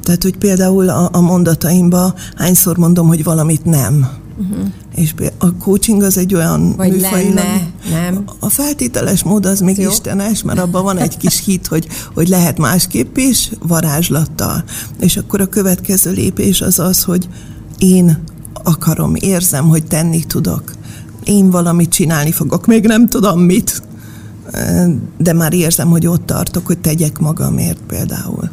Tehát, 0.02 0.22
hogy 0.22 0.36
például 0.36 0.88
a, 0.88 1.08
a 1.12 1.20
mondataimba 1.20 2.14
hányszor 2.36 2.76
mondom, 2.76 3.06
hogy 3.06 3.24
valamit 3.24 3.64
nem. 3.64 4.08
Uh-huh. 4.38 4.66
És 4.94 5.14
a 5.38 5.56
coaching 5.56 6.02
az 6.02 6.18
egy 6.18 6.34
olyan 6.34 6.76
Vagy 6.76 6.90
műfaj, 6.90 7.24
lenne, 7.24 7.70
nem? 7.90 8.24
A 8.40 8.48
feltételes 8.48 9.22
mód 9.22 9.46
az 9.46 9.60
még 9.60 9.78
Jó. 9.78 9.90
istenes, 9.90 10.42
mert 10.42 10.58
abban 10.58 10.82
van 10.82 10.98
egy 10.98 11.16
kis 11.16 11.44
hit, 11.44 11.66
hogy, 11.66 11.86
hogy 12.14 12.28
lehet 12.28 12.58
másképp 12.58 13.16
is, 13.16 13.50
varázslattal. 13.66 14.64
És 15.00 15.16
akkor 15.16 15.40
a 15.40 15.48
következő 15.48 16.10
lépés 16.10 16.60
az 16.60 16.78
az, 16.78 17.02
hogy 17.02 17.28
én 17.78 18.22
akarom, 18.62 19.14
érzem, 19.14 19.68
hogy 19.68 19.86
tenni 19.86 20.24
tudok. 20.24 20.72
Én 21.24 21.50
valamit 21.50 21.90
csinálni 21.90 22.32
fogok, 22.32 22.66
még 22.66 22.86
nem 22.86 23.08
tudom 23.08 23.40
mit, 23.40 23.82
de 25.18 25.32
már 25.32 25.52
érzem, 25.52 25.88
hogy 25.88 26.06
ott 26.06 26.26
tartok, 26.26 26.66
hogy 26.66 26.78
tegyek 26.78 27.18
magamért 27.18 27.80
például. 27.86 28.50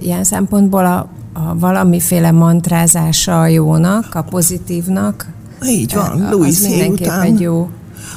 Ilyen 0.00 0.24
szempontból 0.24 0.84
a, 0.84 1.08
a 1.32 1.58
valamiféle 1.58 2.30
mantrázása 2.30 3.40
a 3.40 3.46
jónak, 3.46 4.14
a 4.14 4.22
pozitívnak. 4.22 5.26
Így 5.66 5.94
van, 5.94 6.28
Louis 6.30 6.60
után. 6.88 7.22
Egy 7.22 7.40
jó 7.40 7.68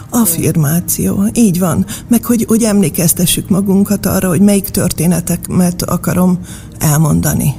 Affirmáció, 0.09 1.23
így 1.33 1.59
van. 1.59 1.85
Meg 2.07 2.25
hogy, 2.25 2.45
hogy 2.47 2.63
emlékeztessük 2.63 3.49
magunkat 3.49 4.05
arra, 4.05 4.27
hogy 4.27 4.41
melyik 4.41 4.69
történetek 4.69 5.47
akarom 5.85 6.39
elmondani. 6.79 7.53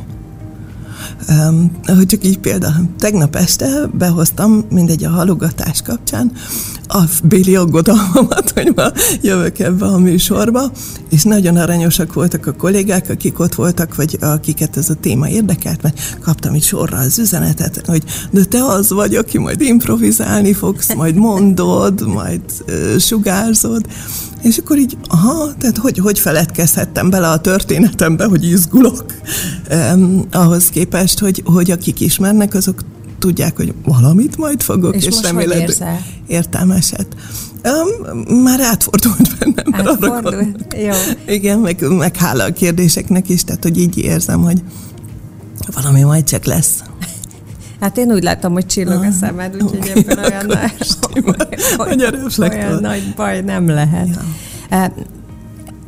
Um, 1.29 1.71
hogy 1.87 2.07
csak 2.07 2.25
így 2.25 2.39
példa, 2.39 2.73
tegnap 2.99 3.37
este 3.37 3.87
behoztam, 3.93 4.65
mindegy 4.71 5.05
a 5.05 5.11
halogatás 5.11 5.83
kapcsán, 5.83 6.33
a 6.89 7.03
béli 7.23 7.57
aggodalmamat, 7.57 8.51
hogy 8.55 8.73
ma 8.75 8.91
jövök 9.23 9.59
ebbe 9.59 9.87
a 9.87 9.99
műsorba, 9.99 10.71
és 11.11 11.23
nagyon 11.23 11.57
aranyosak 11.57 12.13
voltak 12.13 12.47
a 12.47 12.53
kollégák, 12.53 13.11
akik 13.11 13.39
ott 13.39 13.55
voltak, 13.55 13.95
vagy 13.95 14.19
akiket 14.21 14.77
ez 14.77 14.91
a 14.91 14.95
téma 14.95 15.29
érdekelt, 15.29 15.83
mert 15.83 16.19
kaptam 16.21 16.55
itt 16.55 16.63
sorra 16.63 16.97
az 16.97 17.19
üzenetet, 17.19 17.83
hogy 17.87 18.03
de 18.31 18.45
te 18.45 18.65
az 18.65 18.91
vagy, 18.91 19.15
aki 19.15 19.39
majd 19.39 19.61
improvizálni 19.61 20.53
fogsz, 20.53 20.95
majd 20.95 21.15
mondod, 21.15 22.07
majd 22.07 22.41
uh, 22.69 22.99
sugárzod, 22.99 23.87
és 24.43 24.59
akkor 24.59 24.79
így, 24.79 24.97
aha, 25.09 25.55
tehát 25.59 25.77
hogy, 25.77 25.99
hogy 25.99 26.19
feledkezhettem 26.19 27.11
bele 27.11 27.29
a 27.29 27.41
történetembe, 27.41 28.25
hogy 28.25 28.45
izgulok, 28.45 29.05
ahhoz 30.33 30.69
képest, 30.69 31.19
hogy, 31.19 31.43
hogy 31.45 31.71
akik 31.71 32.01
ismernek, 32.01 32.55
azok 32.55 32.81
tudják, 33.19 33.57
hogy 33.57 33.75
valamit 33.85 34.37
majd 34.37 34.63
fogok, 34.63 34.97
és, 34.97 35.05
és 35.05 35.21
remélem, 35.23 35.65
értelmeset. 36.27 37.07
Um, 37.65 38.43
már 38.43 38.61
átfordult 38.61 39.39
bennem. 39.39 39.87
Átfordult, 39.87 40.77
jó. 40.77 40.93
Igen, 41.35 41.59
meg, 41.59 41.89
meg 41.89 42.17
hála 42.17 42.45
a 42.45 42.53
kérdéseknek 42.53 43.29
is, 43.29 43.45
tehát 43.45 43.63
hogy 43.63 43.79
így 43.79 43.99
érzem, 43.99 44.43
hogy 44.43 44.63
valami 45.75 46.03
majd 46.03 46.25
csak 46.25 46.45
lesz. 46.45 46.83
Hát 47.81 47.97
én 47.97 48.13
úgy 48.13 48.23
látom, 48.23 48.53
hogy 48.53 48.67
csillog 48.67 49.05
a 49.05 49.11
szemed, 49.11 49.55
úgyhogy 49.55 49.79
okay, 49.79 50.05
ebből 50.07 50.25
olyan, 50.25 50.47
nagy, 50.57 50.73
olyan 52.39 52.81
nagy 52.81 53.15
baj 53.17 53.41
nem 53.41 53.69
lehet. 53.69 54.09
Ja. 54.71 54.93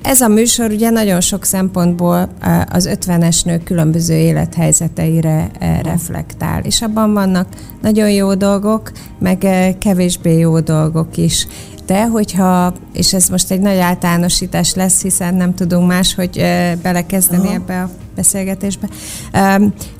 Ez 0.09 0.21
a 0.21 0.29
műsor 0.29 0.71
ugye 0.71 0.91
nagyon 0.91 1.21
sok 1.21 1.45
szempontból 1.45 2.29
az 2.69 2.89
50-es 2.93 3.45
nők 3.45 3.65
különböző 3.65 4.15
élethelyzeteire 4.15 5.51
reflektál, 5.83 6.63
és 6.65 6.83
abban 6.83 7.13
vannak 7.13 7.47
nagyon 7.83 8.11
jó 8.11 8.35
dolgok, 8.35 8.93
meg 9.19 9.47
kevésbé 9.79 10.39
jó 10.39 10.61
dolgok 10.61 11.17
is. 11.17 11.47
De 11.87 12.07
hogyha, 12.07 12.75
és 12.93 13.15
ez 13.15 13.29
most 13.29 13.51
egy 13.51 13.61
nagy 13.61 13.79
általánosítás 13.79 14.75
lesz, 14.75 15.03
hiszen 15.03 15.35
nem 15.35 15.55
tudunk 15.55 15.89
más, 15.89 16.15
hogy 16.15 16.45
belekezdeni 16.83 17.47
Aha. 17.47 17.55
ebbe 17.55 17.83
a 17.83 17.91
beszélgetésbe, 18.15 18.89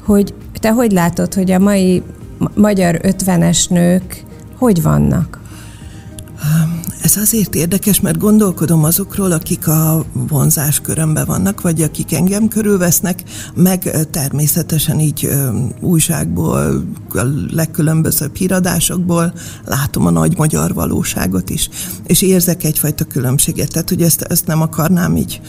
hogy 0.05 0.35
te 0.61 0.71
hogy 0.71 0.93
látod, 0.93 1.35
hogy 1.35 1.51
a 1.51 1.59
mai 1.59 2.03
magyar 2.55 3.01
50-es 3.03 3.71
nők 3.71 4.25
hogy 4.59 4.83
vannak? 4.83 5.41
Ez 7.03 7.17
azért 7.17 7.55
érdekes, 7.55 8.01
mert 8.01 8.19
gondolkodom 8.19 8.85
azokról, 8.85 9.33
akik 9.33 9.69
a 9.69 10.05
vonzás 10.13 10.81
körömben 10.81 11.27
vannak, 11.27 11.61
vagy 11.61 11.83
akik 11.83 12.15
engem 12.15 12.49
körülvesznek, 12.49 13.23
meg 13.55 14.07
természetesen 14.11 15.01
így 15.01 15.29
újságból, 15.81 16.85
a 17.09 17.23
legkülönbözőbb 17.51 18.37
híradásokból 18.37 19.33
látom 19.65 20.07
a 20.07 20.11
nagy 20.11 20.37
magyar 20.37 20.75
valóságot 20.75 21.51
is. 21.51 21.69
És 22.07 22.23
érzek 22.23 22.65
egyfajta 22.65 23.05
különbséget, 23.05 23.73
tehát 23.73 23.89
hogy 23.89 24.03
ezt, 24.03 24.23
ezt 24.23 24.47
nem 24.47 24.61
akarnám 24.61 25.17
így 25.17 25.41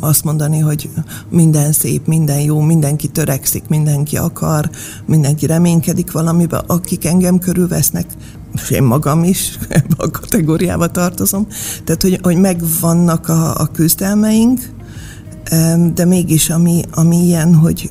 azt 0.00 0.24
mondani, 0.24 0.58
hogy 0.58 0.90
minden 1.30 1.72
szép, 1.72 2.06
minden 2.06 2.40
jó, 2.40 2.60
mindenki 2.60 3.08
törekszik, 3.08 3.62
mindenki 3.68 4.16
akar, 4.16 4.70
mindenki 5.06 5.46
reménykedik 5.46 6.12
valamiben, 6.12 6.64
akik 6.66 7.04
engem 7.04 7.38
körülvesznek, 7.38 8.06
és 8.54 8.70
én 8.70 8.82
magam 8.82 9.24
is 9.24 9.58
ebbe 9.68 9.94
a 9.96 10.10
kategóriába 10.10 10.90
tartozom. 10.90 11.46
Tehát, 11.84 12.02
hogy, 12.02 12.18
hogy 12.22 12.36
megvannak 12.36 13.28
a, 13.28 13.54
a 13.54 13.66
küzdelmeink, 13.66 14.60
de 15.94 16.04
mégis 16.04 16.50
ami, 16.50 16.82
ami 16.90 17.16
ilyen, 17.16 17.54
hogy 17.54 17.90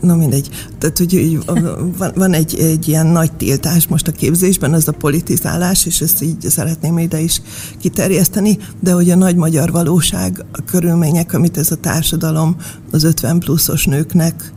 na 0.00 0.16
mindegy. 0.16 0.48
Tehát, 0.78 0.98
hogy, 0.98 1.38
van, 1.98 2.12
van 2.14 2.32
egy, 2.32 2.58
egy 2.58 2.88
ilyen 2.88 3.06
nagy 3.06 3.32
tiltás 3.32 3.86
most 3.86 4.08
a 4.08 4.12
képzésben, 4.12 4.72
az 4.72 4.88
a 4.88 4.92
politizálás, 4.92 5.86
és 5.86 6.00
ezt 6.00 6.22
így 6.22 6.46
szeretném 6.48 6.98
ide 6.98 7.20
is 7.20 7.42
kiterjeszteni, 7.80 8.58
de 8.80 8.92
hogy 8.92 9.10
a 9.10 9.16
nagy 9.16 9.36
magyar 9.36 9.70
valóság, 9.70 10.44
a 10.52 10.64
körülmények, 10.64 11.32
amit 11.32 11.56
ez 11.56 11.70
a 11.70 11.76
társadalom 11.76 12.56
az 12.90 13.04
50 13.04 13.38
pluszos 13.38 13.84
nőknek 13.84 14.52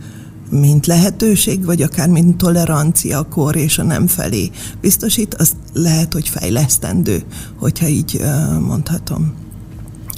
mint 0.49 0.85
lehetőség, 0.85 1.65
vagy 1.65 1.81
akár 1.81 2.09
mint 2.09 2.37
tolerancia 2.37 3.19
a 3.19 3.27
kor 3.27 3.55
és 3.55 3.77
a 3.77 3.83
nem 3.83 4.07
felé 4.07 4.49
biztosít, 4.81 5.33
az 5.33 5.51
lehet, 5.73 6.13
hogy 6.13 6.29
fejlesztendő, 6.29 7.23
hogyha 7.55 7.87
így 7.87 8.21
mondhatom. 8.67 9.33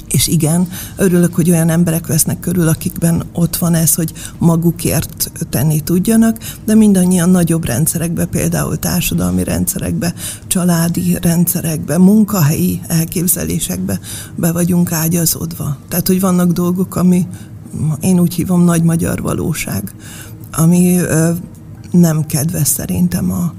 És 0.08 0.26
igen, 0.26 0.68
örülök, 0.96 1.34
hogy 1.34 1.50
olyan 1.50 1.68
emberek 1.68 2.06
vesznek 2.06 2.40
körül, 2.40 2.68
akikben 2.68 3.22
ott 3.32 3.56
van 3.56 3.74
ez, 3.74 3.94
hogy 3.94 4.12
magukért 4.38 5.32
tenni 5.50 5.80
tudjanak, 5.80 6.38
de 6.64 6.74
mindannyian 6.74 7.30
nagyobb 7.30 7.64
rendszerekbe, 7.64 8.24
például 8.26 8.78
társadalmi 8.78 9.44
rendszerekbe, 9.44 10.14
családi 10.46 11.18
rendszerekbe, 11.20 11.98
munkahelyi 11.98 12.80
elképzelésekbe 12.86 14.00
be 14.36 14.52
vagyunk 14.52 14.92
ágyazódva. 14.92 15.76
Tehát, 15.88 16.06
hogy 16.06 16.20
vannak 16.20 16.52
dolgok, 16.52 16.96
ami 16.96 17.26
én 18.00 18.20
úgy 18.20 18.34
hívom 18.34 18.64
nagy 18.64 18.82
magyar 18.82 19.22
valóság, 19.22 19.94
ami 20.52 20.98
nem 21.90 22.26
kedves 22.26 22.68
szerintem 22.68 23.30
a 23.30 23.52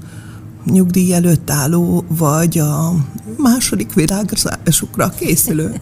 nyugdíj 0.64 1.14
előtt 1.14 1.50
álló, 1.50 2.04
vagy 2.08 2.58
a 2.58 2.92
második 3.38 3.94
virágzásukra 3.94 5.08
készülő 5.08 5.74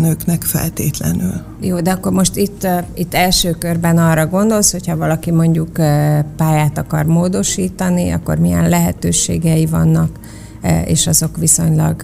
nőknek 0.00 0.42
feltétlenül. 0.42 1.32
Jó, 1.60 1.80
de 1.80 1.90
akkor 1.90 2.12
most 2.12 2.36
itt, 2.36 2.66
itt 2.94 3.14
első 3.14 3.50
körben 3.58 3.98
arra 3.98 4.26
gondolsz, 4.26 4.72
hogyha 4.72 4.96
valaki 4.96 5.30
mondjuk 5.30 5.72
pályát 6.36 6.78
akar 6.78 7.04
módosítani, 7.04 8.10
akkor 8.10 8.38
milyen 8.38 8.68
lehetőségei 8.68 9.66
vannak, 9.66 10.10
és 10.84 11.06
azok 11.06 11.36
viszonylag 11.36 12.02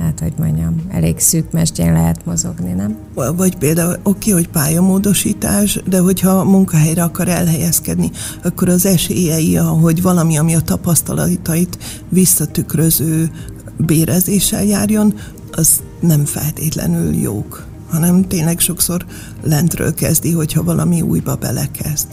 hát 0.00 0.20
hogy 0.20 0.32
mondjam, 0.38 0.82
elég 0.88 1.18
szűk 1.18 1.52
mestjén 1.52 1.92
lehet 1.92 2.24
mozogni, 2.24 2.72
nem? 2.72 2.96
Vagy 3.14 3.56
például 3.56 3.98
oké, 4.02 4.30
hogy 4.30 4.48
pályamódosítás, 4.48 5.80
de 5.86 5.98
hogyha 5.98 6.44
munkahelyre 6.44 7.02
akar 7.02 7.28
elhelyezkedni, 7.28 8.10
akkor 8.42 8.68
az 8.68 8.86
esélyei, 8.86 9.54
hogy 9.54 10.02
valami, 10.02 10.38
ami 10.38 10.54
a 10.54 10.60
tapasztalatait 10.60 11.78
visszatükröző 12.08 13.30
bérezéssel 13.76 14.64
járjon, 14.64 15.14
az 15.52 15.82
nem 16.00 16.24
feltétlenül 16.24 17.14
jók, 17.14 17.66
hanem 17.90 18.28
tényleg 18.28 18.58
sokszor 18.58 19.06
lentről 19.42 19.94
kezdi, 19.94 20.32
hogyha 20.32 20.62
valami 20.62 21.00
újba 21.02 21.34
belekezd. 21.34 22.06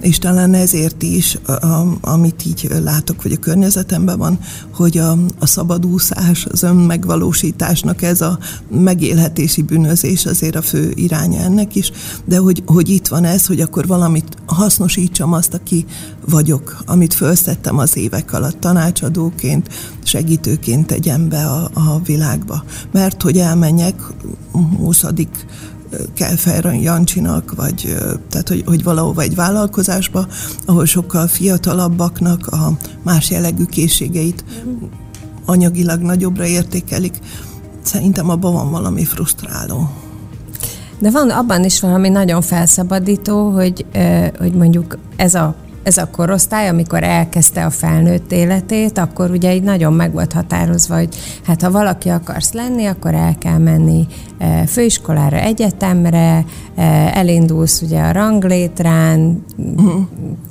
És 0.00 0.18
talán 0.18 0.54
ezért 0.54 1.02
is, 1.02 1.38
a, 1.46 1.86
amit 2.00 2.46
így 2.46 2.70
látok, 2.82 3.20
hogy 3.20 3.32
a 3.32 3.36
környezetemben 3.36 4.18
van, 4.18 4.38
hogy 4.74 4.98
a, 4.98 5.18
a 5.38 5.46
szabadúszás, 5.46 6.44
az 6.44 6.62
önmegvalósításnak 6.62 8.02
ez 8.02 8.20
a 8.20 8.38
megélhetési 8.70 9.62
bűnözés 9.62 10.26
azért 10.26 10.56
a 10.56 10.62
fő 10.62 10.92
iránya 10.94 11.40
ennek 11.40 11.74
is, 11.74 11.92
de 12.24 12.38
hogy, 12.38 12.62
hogy 12.66 12.88
itt 12.88 13.08
van 13.08 13.24
ez, 13.24 13.46
hogy 13.46 13.60
akkor 13.60 13.86
valamit 13.86 14.36
hasznosítsam 14.46 15.32
azt, 15.32 15.54
aki 15.54 15.86
vagyok, 16.28 16.82
amit 16.86 17.14
felszettem 17.14 17.78
az 17.78 17.96
évek 17.96 18.32
alatt 18.32 18.60
tanácsadóként, 18.60 19.68
segítőként 20.02 20.86
tegyem 20.86 21.28
be 21.28 21.44
a, 21.46 21.70
a 21.74 22.00
világba. 22.04 22.64
Mert 22.92 23.22
hogy 23.22 23.38
elmenjek 23.38 24.02
20 24.76 25.04
Kelfer 26.14 26.64
Jancsinak, 26.64 27.54
vagy 27.54 27.96
tehát, 28.28 28.48
hogy, 28.48 28.62
hogy 28.66 28.82
valahova 28.82 29.22
egy 29.22 29.34
vállalkozásba, 29.34 30.26
ahol 30.66 30.84
sokkal 30.84 31.26
fiatalabbaknak 31.26 32.46
a 32.46 32.72
más 33.02 33.30
jellegű 33.30 33.64
készségeit 33.64 34.44
anyagilag 35.44 36.00
nagyobbra 36.00 36.46
értékelik. 36.46 37.18
Szerintem 37.82 38.30
abban 38.30 38.52
van 38.52 38.70
valami 38.70 39.04
frusztráló. 39.04 39.90
De 40.98 41.10
van 41.10 41.30
abban 41.30 41.64
is 41.64 41.80
valami 41.80 42.08
nagyon 42.08 42.42
felszabadító, 42.42 43.50
hogy, 43.50 43.86
hogy 44.38 44.54
mondjuk 44.54 44.98
ez 45.16 45.34
a 45.34 45.54
ez 45.82 45.96
a 45.96 46.10
korosztály, 46.10 46.68
amikor 46.68 47.02
elkezdte 47.02 47.64
a 47.64 47.70
felnőtt 47.70 48.32
életét, 48.32 48.98
akkor 48.98 49.30
ugye 49.30 49.54
így 49.54 49.62
nagyon 49.62 49.92
meg 49.92 50.12
volt 50.12 50.32
határozva, 50.32 50.94
hogy 50.94 51.16
hát 51.46 51.62
ha 51.62 51.70
valaki 51.70 52.08
akarsz 52.08 52.52
lenni, 52.52 52.86
akkor 52.86 53.14
el 53.14 53.34
kell 53.38 53.58
menni 53.58 54.06
főiskolára, 54.66 55.36
egyetemre, 55.36 56.44
elindulsz 57.12 57.82
ugye 57.82 58.00
a 58.00 58.12
ranglétrán, 58.12 59.44
uh-huh. 59.56 60.02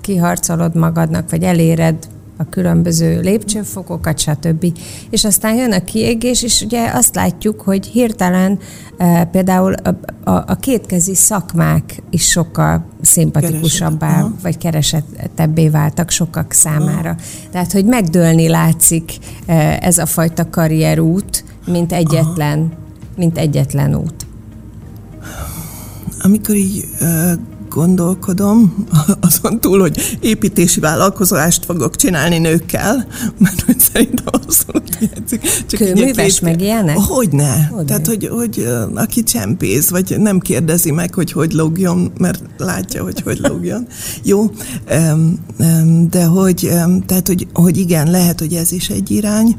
kiharcolod 0.01 0.75
magadnak, 0.75 1.29
vagy 1.29 1.43
eléred 1.43 1.95
a 2.39 2.49
különböző 2.49 3.19
lépcsőfokokat, 3.19 4.19
stb. 4.19 4.65
És 5.09 5.25
aztán 5.25 5.55
jön 5.55 5.71
a 5.71 5.83
kiégés, 5.83 6.43
és 6.43 6.61
ugye 6.61 6.91
azt 6.93 7.15
látjuk, 7.15 7.61
hogy 7.61 7.85
hirtelen 7.85 8.59
e, 8.97 9.25
például 9.25 9.73
a, 9.73 9.89
a, 10.23 10.43
a 10.47 10.55
kétkezi 10.55 11.15
szakmák 11.15 12.01
is 12.09 12.29
sokkal 12.29 12.85
szimpatikusabbá, 13.01 14.07
Keresett. 14.07 14.41
vagy 14.41 14.57
keresettebbé 14.57 15.69
váltak 15.69 16.09
sokak 16.09 16.51
számára. 16.51 17.09
Aha. 17.09 17.19
Tehát, 17.51 17.71
hogy 17.71 17.85
megdőlni 17.85 18.47
látszik 18.47 19.17
e, 19.45 19.77
ez 19.81 19.97
a 19.97 20.05
fajta 20.05 20.49
karrierút, 20.49 21.43
mint 21.65 21.93
egyetlen, 21.93 22.59
Aha. 22.59 22.69
mint 23.17 23.37
egyetlen 23.37 23.95
út. 23.95 24.27
Amikor 26.21 26.55
így 26.55 26.85
gondolkodom, 27.69 28.85
azon 29.27 29.59
túl, 29.59 29.79
hogy 29.79 30.17
építési 30.19 30.79
vállalkozást 30.79 31.65
fogok 31.65 31.95
csinálni 31.95 32.37
nőkkel, 32.37 33.07
mert 33.37 33.61
hogy 33.61 33.79
szerintem 33.79 34.25
abszolút 34.25 34.95
hiányzik. 34.95 35.41
Csak 35.41 35.79
Kőműves 35.79 36.39
meg 36.39 36.61
ilyenek? 36.61 36.97
Hogyne. 36.97 37.67
Hogyne. 37.71 37.85
Tehát, 37.85 38.07
hogy, 38.07 38.27
hogy 38.27 38.67
aki 38.95 39.23
csempész, 39.23 39.89
vagy 39.89 40.15
nem 40.19 40.39
kérdezi 40.39 40.91
meg, 40.91 41.13
hogy 41.13 41.31
hogy 41.31 41.53
lógjon, 41.53 42.11
mert 42.17 42.41
látja, 42.57 43.03
hogy 43.03 43.21
hogy 43.21 43.39
lógjon. 43.39 43.87
Jó, 44.23 44.51
de 46.09 46.23
hogy, 46.23 46.69
tehát, 47.05 47.27
hogy, 47.27 47.47
hogy 47.53 47.77
igen, 47.77 48.11
lehet, 48.11 48.39
hogy 48.39 48.53
ez 48.53 48.71
is 48.71 48.89
egy 48.89 49.11
irány. 49.11 49.55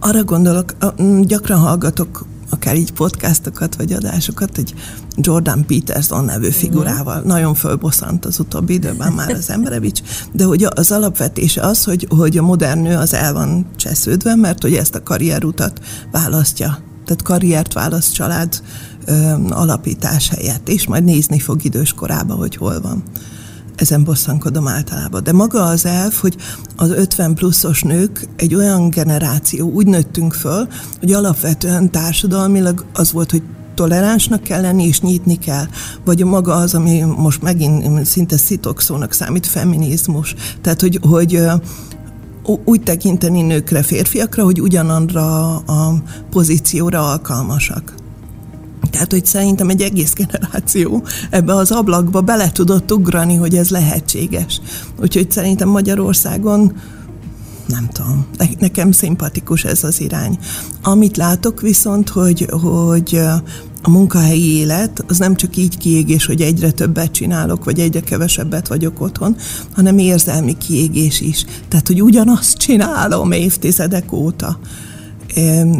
Arra 0.00 0.24
gondolok, 0.24 0.74
gyakran 1.22 1.58
hallgatok 1.58 2.26
akár 2.50 2.76
így 2.76 2.92
podcastokat 2.92 3.76
vagy 3.76 3.92
adásokat, 3.92 4.58
egy 4.58 4.74
Jordan 5.16 5.66
Peterson 5.66 6.24
nevű 6.24 6.50
figurával. 6.50 7.20
Mm. 7.20 7.26
Nagyon 7.26 7.54
fölbosszant 7.54 8.24
az 8.24 8.38
utóbbi 8.38 8.72
időben 8.72 9.12
már 9.12 9.30
az 9.30 9.50
emberevics, 9.50 10.00
de 10.32 10.44
hogy 10.44 10.66
az 10.74 10.90
alapvetése 10.90 11.62
az, 11.62 11.84
hogy, 11.84 12.06
hogy 12.10 12.38
a 12.38 12.42
modern 12.42 12.80
nő 12.80 12.96
az 12.96 13.14
el 13.14 13.32
van 13.32 13.66
csesződve, 13.76 14.34
mert 14.34 14.62
hogy 14.62 14.74
ezt 14.74 14.94
a 14.94 15.02
karrierutat 15.02 15.80
választja. 16.12 16.78
Tehát 17.04 17.22
karriert 17.22 17.72
választ 17.72 18.14
család 18.14 18.62
ö, 19.04 19.14
alapítás 19.48 20.28
helyett, 20.28 20.68
és 20.68 20.86
majd 20.86 21.04
nézni 21.04 21.38
fog 21.38 21.64
idős 21.64 21.92
korába, 21.92 22.34
hogy 22.34 22.56
hol 22.56 22.80
van 22.80 23.02
ezen 23.80 24.04
bosszankodom 24.04 24.68
általában. 24.68 25.22
De 25.22 25.32
maga 25.32 25.62
az 25.62 25.86
elf, 25.86 26.20
hogy 26.20 26.36
az 26.76 26.90
50 26.90 27.34
pluszos 27.34 27.82
nők 27.82 28.28
egy 28.36 28.54
olyan 28.54 28.90
generáció, 28.90 29.70
úgy 29.70 29.86
nőttünk 29.86 30.32
föl, 30.32 30.68
hogy 31.00 31.12
alapvetően 31.12 31.90
társadalmilag 31.90 32.84
az 32.92 33.12
volt, 33.12 33.30
hogy 33.30 33.42
toleránsnak 33.74 34.42
kell 34.42 34.60
lenni, 34.60 34.84
és 34.84 35.00
nyitni 35.00 35.38
kell. 35.38 35.64
Vagy 36.04 36.24
maga 36.24 36.54
az, 36.54 36.74
ami 36.74 37.00
most 37.00 37.42
megint 37.42 38.06
szinte 38.06 38.36
szitokszónak 38.36 39.12
számít, 39.12 39.46
feminizmus. 39.46 40.34
Tehát, 40.60 40.80
hogy, 40.80 40.98
hogy 41.02 41.42
úgy 42.64 42.82
tekinteni 42.82 43.42
nőkre, 43.42 43.82
férfiakra, 43.82 44.44
hogy 44.44 44.60
ugyanandra 44.60 45.56
a 45.56 45.94
pozícióra 46.30 47.10
alkalmasak. 47.10 47.99
Tehát, 48.90 49.10
hogy 49.10 49.26
szerintem 49.26 49.68
egy 49.68 49.82
egész 49.82 50.12
generáció 50.14 51.04
ebbe 51.30 51.54
az 51.54 51.70
ablakba 51.70 52.20
bele 52.20 52.50
tudott 52.52 52.92
ugrani, 52.92 53.34
hogy 53.34 53.56
ez 53.56 53.70
lehetséges. 53.70 54.60
Úgyhogy 55.00 55.30
szerintem 55.30 55.68
Magyarországon 55.68 56.72
nem 57.66 57.88
tudom, 57.92 58.26
nekem 58.58 58.92
szimpatikus 58.92 59.64
ez 59.64 59.84
az 59.84 60.00
irány. 60.00 60.38
Amit 60.82 61.16
látok 61.16 61.60
viszont, 61.60 62.08
hogy, 62.08 62.46
hogy 62.50 63.20
a 63.82 63.90
munkahelyi 63.90 64.56
élet 64.56 65.04
az 65.08 65.18
nem 65.18 65.34
csak 65.34 65.56
így 65.56 65.78
kiégés, 65.78 66.26
hogy 66.26 66.40
egyre 66.40 66.70
többet 66.70 67.10
csinálok, 67.10 67.64
vagy 67.64 67.78
egyre 67.78 68.00
kevesebbet 68.00 68.68
vagyok 68.68 69.00
otthon, 69.00 69.36
hanem 69.72 69.98
érzelmi 69.98 70.58
kiégés 70.58 71.20
is. 71.20 71.44
Tehát, 71.68 71.86
hogy 71.86 72.02
ugyanazt 72.02 72.56
csinálom 72.56 73.32
évtizedek 73.32 74.12
óta 74.12 74.58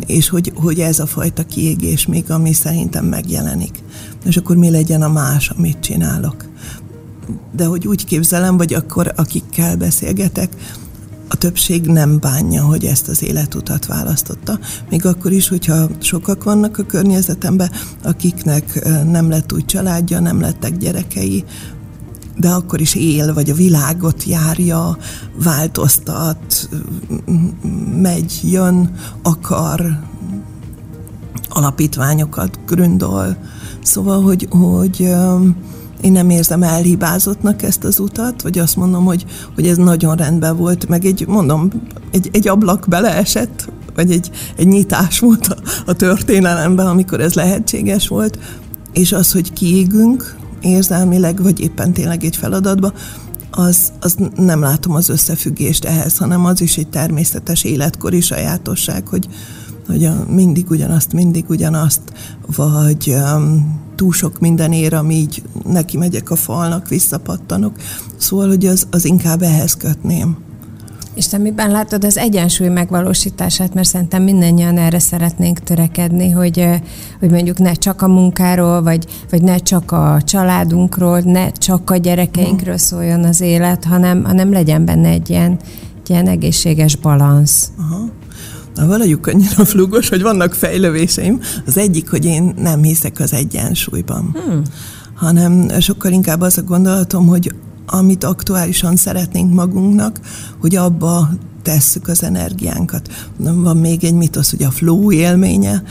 és 0.06 0.28
hogy, 0.28 0.52
hogy 0.54 0.80
ez 0.80 0.98
a 0.98 1.06
fajta 1.06 1.44
kiégés 1.44 2.06
még, 2.06 2.30
ami 2.30 2.52
szerintem 2.52 3.04
megjelenik. 3.04 3.82
És 4.24 4.36
akkor 4.36 4.56
mi 4.56 4.70
legyen 4.70 5.02
a 5.02 5.08
más, 5.08 5.48
amit 5.48 5.80
csinálok. 5.80 6.48
De 7.52 7.64
hogy 7.64 7.86
úgy 7.86 8.04
képzelem, 8.04 8.56
vagy 8.56 8.74
akkor 8.74 9.12
akikkel 9.16 9.76
beszélgetek, 9.76 10.56
a 11.28 11.36
többség 11.36 11.86
nem 11.86 12.18
bánja, 12.18 12.62
hogy 12.62 12.84
ezt 12.84 13.08
az 13.08 13.22
életutat 13.22 13.86
választotta. 13.86 14.58
Még 14.90 15.06
akkor 15.06 15.32
is, 15.32 15.48
hogyha 15.48 15.88
sokak 15.98 16.44
vannak 16.44 16.78
a 16.78 16.82
környezetemben, 16.86 17.70
akiknek 18.02 18.88
nem 19.10 19.28
lett 19.28 19.52
úgy 19.52 19.64
családja, 19.64 20.20
nem 20.20 20.40
lettek 20.40 20.76
gyerekei, 20.76 21.44
de 22.40 22.48
akkor 22.48 22.80
is 22.80 22.94
él, 22.94 23.34
vagy 23.34 23.50
a 23.50 23.54
világot 23.54 24.24
járja, 24.24 24.96
változtat, 25.42 26.68
megy, 28.00 28.40
jön, 28.42 28.90
akar, 29.22 29.98
alapítványokat 31.48 32.58
gründol. 32.66 33.36
Szóval, 33.82 34.22
hogy, 34.22 34.48
hogy 34.50 35.00
én 36.00 36.12
nem 36.12 36.30
érzem 36.30 36.62
elhibázottnak 36.62 37.62
ezt 37.62 37.84
az 37.84 37.98
utat, 37.98 38.42
vagy 38.42 38.58
azt 38.58 38.76
mondom, 38.76 39.04
hogy, 39.04 39.24
hogy 39.54 39.66
ez 39.66 39.76
nagyon 39.76 40.16
rendben 40.16 40.56
volt, 40.56 40.88
meg 40.88 41.04
egy, 41.04 41.24
mondom, 41.26 41.70
egy, 42.10 42.28
egy 42.32 42.48
ablak 42.48 42.86
beleesett, 42.88 43.68
vagy 43.94 44.10
egy, 44.10 44.30
egy 44.56 44.66
nyitás 44.66 45.18
volt 45.18 45.46
a, 45.46 45.56
a 45.86 45.92
történelemben, 45.92 46.86
amikor 46.86 47.20
ez 47.20 47.34
lehetséges 47.34 48.08
volt, 48.08 48.38
és 48.92 49.12
az, 49.12 49.32
hogy 49.32 49.52
kiégünk, 49.52 50.38
érzelmileg, 50.60 51.42
vagy 51.42 51.60
éppen 51.60 51.92
tényleg 51.92 52.24
egy 52.24 52.36
feladatba, 52.36 52.92
az, 53.50 53.92
az 54.00 54.16
nem 54.36 54.60
látom 54.60 54.94
az 54.94 55.08
összefüggést 55.08 55.84
ehhez, 55.84 56.16
hanem 56.16 56.44
az 56.44 56.60
is 56.60 56.76
egy 56.76 56.88
természetes 56.88 57.64
életkori 57.64 58.20
sajátosság, 58.20 59.08
hogy, 59.08 59.28
hogy 59.86 60.04
a, 60.04 60.24
mindig 60.28 60.70
ugyanazt, 60.70 61.12
mindig 61.12 61.44
ugyanazt, 61.48 62.00
vagy 62.56 63.08
um, 63.08 63.80
túl 63.94 64.12
sok 64.12 64.38
minden 64.38 64.72
ér, 64.72 64.94
ami 64.94 65.14
így 65.14 65.42
neki 65.66 65.96
megyek 65.96 66.30
a 66.30 66.36
falnak, 66.36 66.88
visszapattanok. 66.88 67.76
Szóval, 68.16 68.48
hogy 68.48 68.66
az, 68.66 68.86
az 68.90 69.04
inkább 69.04 69.42
ehhez 69.42 69.74
kötném. 69.74 70.49
És 71.14 71.26
te 71.26 71.38
miben 71.38 71.70
látod 71.70 72.04
az 72.04 72.16
egyensúly 72.16 72.68
megvalósítását, 72.68 73.74
mert 73.74 73.88
szerintem 73.88 74.22
mindannyian 74.22 74.78
erre 74.78 74.98
szeretnénk 74.98 75.58
törekedni, 75.58 76.30
hogy, 76.30 76.68
hogy 77.20 77.30
mondjuk 77.30 77.58
ne 77.58 77.72
csak 77.72 78.02
a 78.02 78.08
munkáról, 78.08 78.82
vagy, 78.82 79.06
vagy 79.30 79.42
ne 79.42 79.56
csak 79.56 79.92
a 79.92 80.20
családunkról, 80.24 81.20
ne 81.20 81.50
csak 81.50 81.90
a 81.90 81.96
gyerekeinkről 81.96 82.76
szóljon 82.76 83.24
az 83.24 83.40
élet, 83.40 83.84
hanem, 83.84 84.24
hanem 84.24 84.52
legyen 84.52 84.84
benne 84.84 85.08
egy 85.08 85.30
ilyen, 85.30 85.58
egy 86.02 86.10
ilyen 86.10 86.28
egészséges 86.28 86.96
balansz. 86.96 87.70
Aha. 87.78 88.08
Na, 88.74 88.86
valahogy 88.86 89.18
annyira 89.22 89.64
flugos, 89.64 90.08
hogy 90.08 90.22
vannak 90.22 90.54
fejlővéseim. 90.54 91.40
Az 91.66 91.76
egyik, 91.76 92.10
hogy 92.10 92.24
én 92.24 92.54
nem 92.56 92.82
hiszek 92.82 93.20
az 93.20 93.32
egyensúlyban. 93.32 94.36
Hmm 94.44 94.62
hanem 95.20 95.80
sokkal 95.80 96.12
inkább 96.12 96.40
az 96.40 96.58
a 96.58 96.62
gondolatom, 96.62 97.26
hogy 97.26 97.54
amit 97.90 98.24
aktuálisan 98.24 98.96
szeretnénk 98.96 99.54
magunknak, 99.54 100.20
hogy 100.60 100.76
abba 100.76 101.30
tesszük 101.62 102.08
az 102.08 102.22
energiánkat. 102.22 103.08
Van 103.36 103.76
még 103.76 104.04
egy 104.04 104.14
mitosz, 104.14 104.50
hogy 104.50 104.62
a 104.62 104.70
flow 104.70 105.12
élménye, 105.12 105.82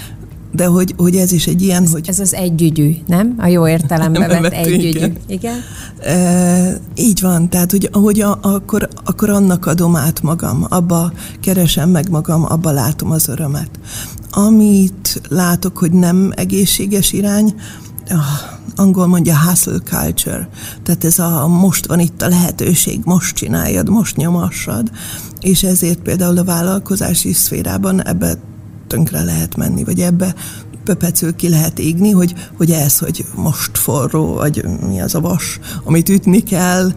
de 0.51 0.65
hogy, 0.65 0.93
hogy 0.97 1.15
ez 1.15 1.31
is 1.31 1.47
egy 1.47 1.61
ilyen, 1.61 1.83
ez, 1.83 1.91
hogy... 1.91 2.09
Ez 2.09 2.19
az 2.19 2.33
együgyű, 2.33 2.95
nem? 3.07 3.35
A 3.37 3.47
jó 3.47 3.67
értelemben 3.67 4.41
vett 4.41 4.51
együgyű. 4.51 4.87
Igen. 4.87 5.15
igen? 5.27 5.57
E, 5.99 6.79
így 6.95 7.21
van, 7.21 7.49
tehát 7.49 7.71
hogy, 7.71 7.89
hogy 7.91 8.21
a, 8.21 8.39
akkor, 8.41 8.89
akkor 9.05 9.29
annak 9.29 9.65
adom 9.65 9.95
át 9.95 10.21
magam, 10.21 10.65
abba 10.69 11.11
keresem 11.41 11.89
meg 11.89 12.09
magam, 12.09 12.45
abba 12.45 12.71
látom 12.71 13.11
az 13.11 13.27
örömet. 13.27 13.69
Amit 14.31 15.21
látok, 15.29 15.77
hogy 15.77 15.91
nem 15.91 16.31
egészséges 16.35 17.13
irány, 17.13 17.53
angol 18.75 19.07
mondja 19.07 19.39
hustle 19.39 19.79
culture, 19.79 20.49
tehát 20.83 21.03
ez 21.03 21.19
a 21.19 21.47
most 21.47 21.87
van 21.87 21.99
itt 21.99 22.21
a 22.21 22.27
lehetőség, 22.27 22.99
most 23.03 23.35
csináljad, 23.35 23.89
most 23.89 24.15
nyomassad, 24.15 24.91
és 25.39 25.63
ezért 25.63 25.99
például 25.99 26.37
a 26.37 26.43
vállalkozási 26.43 27.33
szférában 27.33 28.05
ebbe 28.05 28.33
tönkre 28.87 29.23
lehet 29.23 29.55
menni, 29.55 29.83
vagy 29.83 29.99
ebbe 29.99 30.35
pöpecül 30.83 31.35
ki 31.35 31.49
lehet 31.49 31.79
égni, 31.79 32.11
hogy, 32.11 32.33
hogy 32.57 32.71
ez, 32.71 32.97
hogy 32.97 33.25
most 33.35 33.77
forró, 33.77 34.33
vagy 34.33 34.65
mi 34.87 35.01
az 35.01 35.15
a 35.15 35.19
vas, 35.19 35.59
amit 35.83 36.09
ütni 36.09 36.43
kell. 36.43 36.91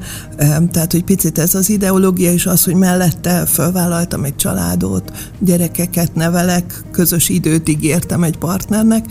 Tehát, 0.71 0.93
hogy 0.93 1.05
picit 1.05 1.39
ez 1.39 1.55
az 1.55 1.71
ideológia, 1.71 2.33
és 2.33 2.47
az, 2.47 2.65
hogy 2.65 2.75
mellette 2.75 3.47
felvállaltam 3.47 4.25
egy 4.25 4.37
családot, 4.37 5.13
gyerekeket 5.39 6.15
nevelek, 6.15 6.85
közös 6.91 7.29
időt 7.29 7.69
ígértem 7.69 8.23
egy 8.23 8.39
partnernek, 8.39 9.05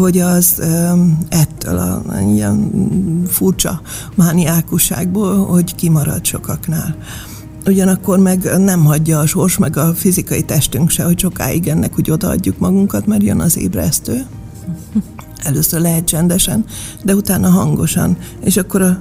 hogy 0.00 0.18
az 0.18 0.62
ettől 1.28 1.78
a 1.78 2.02
ilyen 2.20 2.70
furcsa 3.28 3.80
mániákusságból, 4.14 5.46
hogy 5.46 5.74
kimarad 5.74 6.24
sokaknál. 6.24 6.96
Ugyanakkor 7.66 8.18
meg 8.18 8.50
nem 8.58 8.84
hagyja 8.84 9.18
a 9.18 9.26
sors, 9.26 9.58
meg 9.58 9.76
a 9.76 9.94
fizikai 9.94 10.42
testünk 10.42 10.90
se, 10.90 11.04
hogy 11.04 11.18
sokáig 11.18 11.68
ennek 11.68 11.98
úgy 11.98 12.10
odaadjuk 12.10 12.58
magunkat, 12.58 13.06
mert 13.06 13.22
jön 13.22 13.40
az 13.40 13.58
ébresztő. 13.58 14.26
Először 15.42 15.80
lehet 15.80 16.04
csendesen, 16.04 16.64
de 17.02 17.14
utána 17.14 17.48
hangosan. 17.48 18.16
És 18.44 18.56
akkor 18.56 18.82
a, 18.82 18.98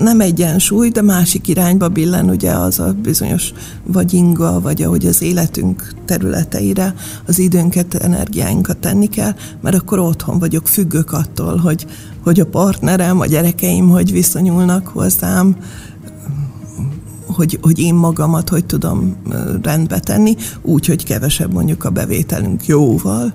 nem 0.00 0.20
egyensúly, 0.20 0.88
de 0.88 1.02
másik 1.02 1.48
irányba 1.48 1.88
billen 1.88 2.28
ugye 2.28 2.52
az 2.52 2.78
a 2.78 2.92
bizonyos 3.02 3.52
vagy 3.86 4.12
inga, 4.12 4.60
vagy 4.60 4.82
ahogy 4.82 5.06
az 5.06 5.22
életünk 5.22 5.94
területeire 6.04 6.94
az 7.26 7.38
időnket, 7.38 7.94
energiáinkat 7.94 8.76
tenni 8.76 9.08
kell, 9.08 9.34
mert 9.60 9.76
akkor 9.76 9.98
otthon 9.98 10.38
vagyok, 10.38 10.68
függök 10.68 11.12
attól, 11.12 11.56
hogy, 11.56 11.86
hogy 12.22 12.40
a 12.40 12.46
partnerem, 12.46 13.20
a 13.20 13.26
gyerekeim 13.26 13.88
hogy 13.88 14.12
viszonyulnak 14.12 14.86
hozzám, 14.86 15.56
hogy, 17.26 17.58
hogy 17.62 17.78
én 17.78 17.94
magamat 17.94 18.48
hogy 18.48 18.64
tudom 18.64 19.16
rendbe 19.62 19.98
tenni, 19.98 20.36
úgy, 20.62 20.86
hogy 20.86 21.04
kevesebb 21.04 21.52
mondjuk 21.52 21.84
a 21.84 21.90
bevételünk 21.90 22.66
jóval, 22.66 23.32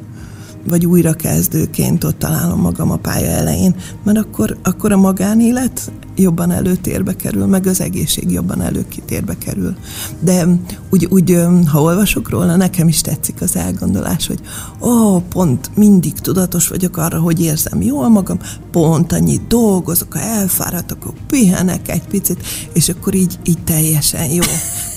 vagy 0.67 0.85
újra 0.85 1.13
kezdőként 1.13 2.03
ott 2.03 2.19
találom 2.19 2.59
magam 2.59 2.91
a 2.91 2.95
pálya 2.95 3.29
elején, 3.29 3.75
mert 4.03 4.17
akkor, 4.17 4.57
akkor 4.63 4.91
a 4.91 4.97
magánélet 4.97 5.91
jobban 6.15 6.51
előtérbe 6.51 7.15
kerül, 7.15 7.45
meg 7.45 7.67
az 7.67 7.81
egészség 7.81 8.31
jobban 8.31 8.61
előkitérbe 8.61 9.37
kerül. 9.37 9.75
De 10.19 10.47
úgy, 10.89 11.05
úgy, 11.05 11.37
ha 11.65 11.81
olvasok 11.81 12.29
róla, 12.29 12.55
nekem 12.55 12.87
is 12.87 13.01
tetszik 13.01 13.41
az 13.41 13.55
elgondolás, 13.55 14.27
hogy 14.27 14.39
ó, 14.81 14.89
oh, 14.89 15.21
pont 15.21 15.69
mindig 15.75 16.13
tudatos 16.13 16.67
vagyok 16.67 16.97
arra, 16.97 17.19
hogy 17.19 17.41
érzem 17.41 17.81
jól 17.81 18.09
magam, 18.09 18.39
pont 18.71 19.11
annyit 19.11 19.47
dolgozok, 19.47 20.13
ha 20.13 20.19
elfáradok, 20.19 21.05
akkor 21.05 21.13
pihenek 21.27 21.89
egy 21.89 22.07
picit, 22.07 22.45
és 22.73 22.89
akkor 22.89 23.13
így, 23.15 23.39
így 23.43 23.63
teljesen 23.63 24.29
jó. 24.29 24.43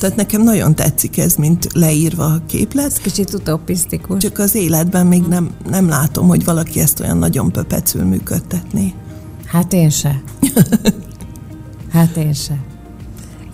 Tehát 0.00 0.16
nekem 0.16 0.42
nagyon 0.42 0.74
tetszik 0.74 1.18
ez, 1.18 1.34
mint 1.34 1.68
leírva 1.72 2.24
a 2.24 2.42
képlet. 2.46 2.86
Ez 2.86 2.98
kicsit 2.98 3.34
utopisztikus. 3.34 4.18
Csak 4.18 4.38
az 4.38 4.54
életben 4.54 5.06
még 5.06 5.22
nem, 5.22 5.50
nem 5.70 5.88
látom, 5.88 6.28
hogy 6.28 6.44
valaki 6.44 6.80
ezt 6.80 7.00
olyan 7.00 7.18
nagyon 7.18 7.52
pöpecül 7.52 8.04
működtetné. 8.04 8.94
Hát 9.46 9.72
én 9.72 9.90
se. 9.90 10.22
Hát 11.98 12.16
én 12.16 12.32
se. 12.32 12.67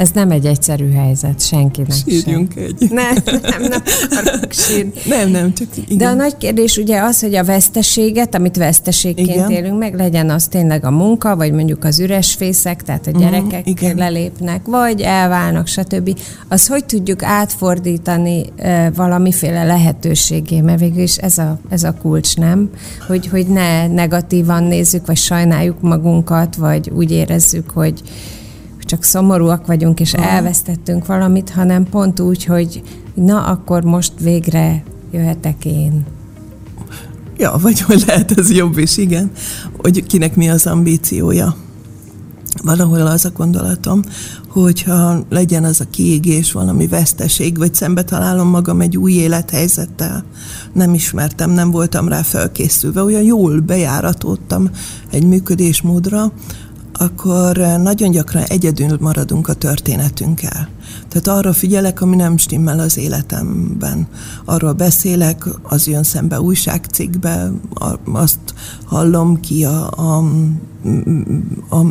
Ez 0.04 0.10
nem 0.10 0.30
egy 0.30 0.46
egyszerű 0.46 0.92
helyzet 0.92 1.40
senkinek 1.40 1.92
Sírjunk 2.06 2.52
sem. 2.54 2.64
egy. 2.64 2.90
Nem, 2.90 3.14
nem, 3.42 3.62
nem 3.70 3.82
sír. 4.50 4.92
Nem, 5.06 5.30
nem, 5.30 5.54
csak 5.54 5.68
igen. 5.74 5.98
De 5.98 6.06
a 6.06 6.14
nagy 6.14 6.36
kérdés 6.36 6.76
ugye 6.76 7.00
az, 7.00 7.20
hogy 7.20 7.34
a 7.34 7.44
veszteséget, 7.44 8.34
amit 8.34 8.56
veszteségként 8.56 9.28
igen. 9.28 9.50
élünk 9.50 9.78
meg, 9.78 9.94
legyen 9.94 10.30
az 10.30 10.46
tényleg 10.46 10.84
a 10.84 10.90
munka, 10.90 11.36
vagy 11.36 11.52
mondjuk 11.52 11.84
az 11.84 12.00
üres 12.00 12.34
fészek, 12.34 12.82
tehát 12.82 13.06
a 13.06 13.10
mhm, 13.10 13.18
gyerekek 13.18 13.66
mm, 13.84 13.96
lelépnek, 13.96 14.66
vagy 14.66 15.00
elválnak, 15.00 15.66
stb. 15.66 16.18
Az 16.48 16.66
hogy 16.66 16.84
tudjuk 16.84 17.22
átfordítani 17.22 18.44
e, 18.56 18.90
valamiféle 18.90 19.64
lehetőségé, 19.64 20.60
mert 20.60 20.80
végül 20.80 21.02
is 21.02 21.16
ez 21.16 21.38
a, 21.38 21.58
ez 21.68 21.82
a 21.82 21.94
kulcs, 22.02 22.36
nem? 22.36 22.70
Hogy, 23.06 23.26
hogy 23.26 23.46
ne 23.46 23.86
negatívan 23.86 24.62
nézzük, 24.62 25.06
vagy 25.06 25.16
sajnáljuk 25.16 25.80
magunkat, 25.80 26.56
vagy 26.56 26.90
úgy 26.90 27.10
érezzük, 27.10 27.70
hogy 27.70 28.02
csak 28.84 29.02
szomorúak 29.02 29.66
vagyunk, 29.66 30.00
és 30.00 30.14
Aha. 30.14 30.28
elvesztettünk 30.28 31.06
valamit, 31.06 31.50
hanem 31.50 31.84
pont 31.84 32.20
úgy, 32.20 32.44
hogy 32.44 32.82
na, 33.14 33.44
akkor 33.44 33.84
most 33.84 34.12
végre 34.20 34.82
jöhetek 35.10 35.64
én. 35.64 36.04
Ja, 37.36 37.56
vagy 37.60 37.80
hogy 37.80 38.04
lehet 38.06 38.38
ez 38.38 38.50
jobb 38.50 38.78
is, 38.78 38.96
igen, 38.96 39.30
hogy 39.76 40.06
kinek 40.06 40.36
mi 40.36 40.48
az 40.48 40.66
ambíciója. 40.66 41.56
Valahol 42.62 43.06
az 43.06 43.24
a 43.24 43.30
gondolatom, 43.30 44.02
hogyha 44.48 45.24
legyen 45.28 45.64
az 45.64 45.80
a 45.80 45.90
kiégés, 45.90 46.52
valami 46.52 46.86
veszteség, 46.86 47.58
vagy 47.58 47.74
szembe 47.74 48.02
találom 48.02 48.48
magam 48.48 48.80
egy 48.80 48.96
új 48.96 49.12
élethelyzettel, 49.12 50.24
nem 50.72 50.94
ismertem, 50.94 51.50
nem 51.50 51.70
voltam 51.70 52.08
rá 52.08 52.22
felkészülve, 52.22 53.02
olyan 53.02 53.22
jól 53.22 53.60
bejáratódtam 53.60 54.70
egy 55.10 55.24
működésmódra, 55.26 56.32
akkor 56.98 57.58
eh, 57.58 57.78
nagyon 57.78 58.10
gyakran 58.10 58.42
egyedül 58.42 58.96
maradunk 59.00 59.48
a 59.48 59.54
történetünkkel. 59.54 60.68
Tehát 61.08 61.38
arra 61.38 61.52
figyelek, 61.52 62.00
ami 62.00 62.16
nem 62.16 62.36
stimmel 62.36 62.78
az 62.78 62.96
életemben. 62.96 64.06
Arról 64.44 64.72
beszélek, 64.72 65.44
az 65.62 65.86
jön 65.86 66.02
szembe 66.02 66.40
újságcikkbe, 66.40 67.50
azt 68.12 68.38
hallom 68.84 69.40
ki 69.40 69.64
a, 69.64 69.90
a, 69.90 70.16
a 71.70 71.84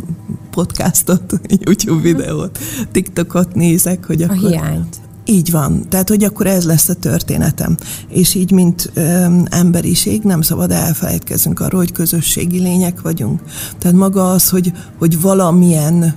podcastot, 0.50 1.40
YouTube 1.64 2.00
videót, 2.00 2.58
TikTokot 2.92 3.54
nézek, 3.54 4.04
hogy 4.04 4.22
akkor... 4.22 4.36
A 4.36 4.48
hiányt. 4.48 5.03
Így 5.24 5.50
van. 5.50 5.88
Tehát, 5.88 6.08
hogy 6.08 6.24
akkor 6.24 6.46
ez 6.46 6.64
lesz 6.64 6.88
a 6.88 6.94
történetem. 6.94 7.76
És 8.08 8.34
így, 8.34 8.50
mint 8.50 8.90
ö, 8.94 9.26
emberiség, 9.50 10.22
nem 10.22 10.40
szabad 10.40 10.70
elfelejtkezünk 10.70 11.60
arról, 11.60 11.80
hogy 11.80 11.92
közösségi 11.92 12.58
lények 12.58 13.00
vagyunk. 13.00 13.40
Tehát 13.78 13.96
maga 13.96 14.30
az, 14.30 14.48
hogy, 14.48 14.72
hogy 14.98 15.20
valamilyen 15.20 16.14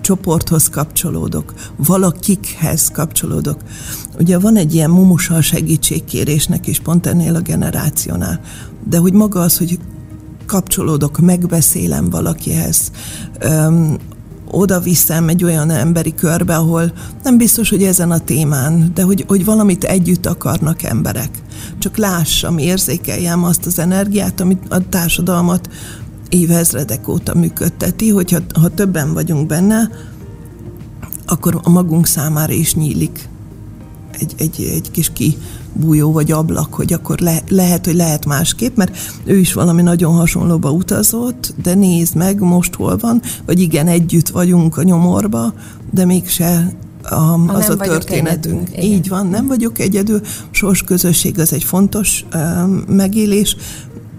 csoporthoz 0.00 0.68
kapcsolódok, 0.68 1.54
valakikhez 1.76 2.88
kapcsolódok. 2.88 3.60
Ugye 4.18 4.38
van 4.38 4.56
egy 4.56 4.74
ilyen 4.74 4.90
mumusa 4.90 5.40
segítségkérésnek 5.40 6.66
is, 6.66 6.80
pont 6.80 7.06
ennél 7.06 7.34
a 7.34 7.40
generációnál, 7.40 8.40
de 8.88 8.98
hogy 8.98 9.12
maga 9.12 9.40
az, 9.40 9.58
hogy 9.58 9.78
kapcsolódok, 10.46 11.18
megbeszélem 11.18 12.10
valakihez, 12.10 12.90
oda 14.50 14.80
viszem 14.80 15.28
egy 15.28 15.44
olyan 15.44 15.70
emberi 15.70 16.14
körbe, 16.14 16.56
ahol 16.56 16.92
nem 17.22 17.36
biztos, 17.36 17.70
hogy 17.70 17.82
ezen 17.82 18.10
a 18.10 18.18
témán, 18.18 18.90
de 18.94 19.02
hogy, 19.02 19.24
hogy 19.28 19.44
valamit 19.44 19.84
együtt 19.84 20.26
akarnak 20.26 20.82
emberek. 20.82 21.30
Csak 21.78 21.96
lássam, 21.96 22.58
érzékeljem 22.58 23.44
azt 23.44 23.66
az 23.66 23.78
energiát, 23.78 24.40
amit 24.40 24.62
a 24.68 24.88
társadalmat 24.88 25.68
évezredek 26.28 27.08
óta 27.08 27.34
működteti, 27.34 28.10
hogyha 28.10 28.38
ha 28.60 28.68
többen 28.68 29.14
vagyunk 29.14 29.46
benne, 29.46 29.90
akkor 31.26 31.60
a 31.62 31.70
magunk 31.70 32.06
számára 32.06 32.52
is 32.52 32.74
nyílik 32.74 33.28
egy, 34.18 34.34
egy, 34.38 34.70
egy 34.74 34.90
kis 34.90 35.12
kibújó 35.12 36.12
vagy 36.12 36.32
ablak, 36.32 36.74
hogy 36.74 36.92
akkor 36.92 37.18
le, 37.18 37.42
lehet, 37.48 37.84
hogy 37.84 37.94
lehet 37.94 38.26
másképp, 38.26 38.76
mert 38.76 38.98
ő 39.24 39.36
is 39.38 39.52
valami 39.52 39.82
nagyon 39.82 40.14
hasonlóba 40.14 40.70
utazott, 40.70 41.54
de 41.62 41.74
nézd 41.74 42.14
meg, 42.14 42.40
most 42.40 42.74
hol 42.74 42.96
van, 42.96 43.22
vagy 43.46 43.60
igen, 43.60 43.86
együtt 43.86 44.28
vagyunk 44.28 44.76
a 44.76 44.82
nyomorba, 44.82 45.54
de 45.90 46.04
mégse 46.04 46.76
a, 47.02 47.46
az 47.46 47.68
a 47.68 47.76
történetünk. 47.76 48.68
Egyedül, 48.68 48.90
Így 48.90 49.08
van, 49.08 49.26
nem 49.26 49.46
vagyok 49.46 49.78
egyedül. 49.78 50.20
Sors 50.50 50.82
közösség 50.82 51.38
az 51.38 51.52
egy 51.52 51.64
fontos 51.64 52.24
uh, 52.34 52.84
megélés, 52.86 53.56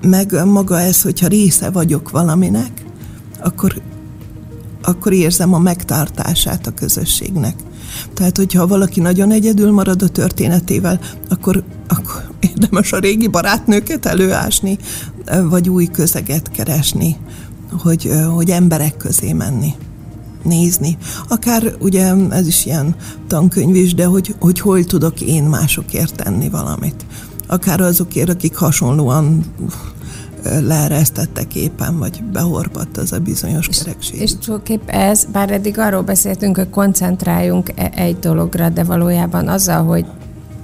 meg 0.01 0.45
maga 0.45 0.79
ez, 0.79 1.01
hogyha 1.01 1.27
része 1.27 1.69
vagyok 1.69 2.09
valaminek, 2.09 2.71
akkor, 3.39 3.81
akkor 4.81 5.13
érzem 5.13 5.53
a 5.53 5.59
megtartását 5.59 6.67
a 6.67 6.71
közösségnek. 6.71 7.55
Tehát, 8.13 8.38
hogyha 8.38 8.67
valaki 8.67 8.99
nagyon 8.99 9.31
egyedül 9.31 9.71
marad 9.71 10.01
a 10.01 10.07
történetével, 10.07 10.99
akkor, 11.29 11.63
akkor 11.88 12.29
érdemes 12.39 12.91
a 12.91 12.99
régi 12.99 13.27
barátnőket 13.27 14.05
előásni, 14.05 14.77
vagy 15.49 15.69
új 15.69 15.85
közeget 15.85 16.51
keresni, 16.51 17.15
hogy, 17.71 18.12
hogy 18.33 18.49
emberek 18.49 18.97
közé 18.97 19.33
menni 19.33 19.73
nézni. 20.43 20.97
Akár 21.27 21.75
ugye 21.79 22.13
ez 22.29 22.47
is 22.47 22.65
ilyen 22.65 22.95
tankönyv 23.27 23.75
is, 23.75 23.93
de 23.93 24.05
hogy, 24.05 24.35
hogy 24.39 24.59
hol 24.59 24.83
tudok 24.83 25.21
én 25.21 25.43
másokért 25.43 26.15
tenni 26.15 26.49
valamit. 26.49 27.05
Akár 27.47 27.81
azokért, 27.81 28.29
akik 28.29 28.55
hasonlóan 28.55 29.43
leeresztettek 30.43 31.56
éppen, 31.56 31.97
vagy 31.97 32.23
behorpadt 32.23 32.97
az 32.97 33.12
a 33.12 33.19
bizonyos 33.19 33.67
és, 33.67 33.78
kerekség. 33.78 34.21
És 34.21 34.32
tulajdonképp 34.32 34.89
ez, 34.89 35.25
bár 35.32 35.52
eddig 35.52 35.80
arról 35.80 36.02
beszéltünk, 36.02 36.58
hogy 36.58 36.69
koncentráljunk 36.69 37.71
e- 37.75 37.91
egy 37.95 38.19
dologra, 38.19 38.69
de 38.69 38.84
valójában 38.84 39.47
azzal, 39.47 39.84
hogy 39.84 40.06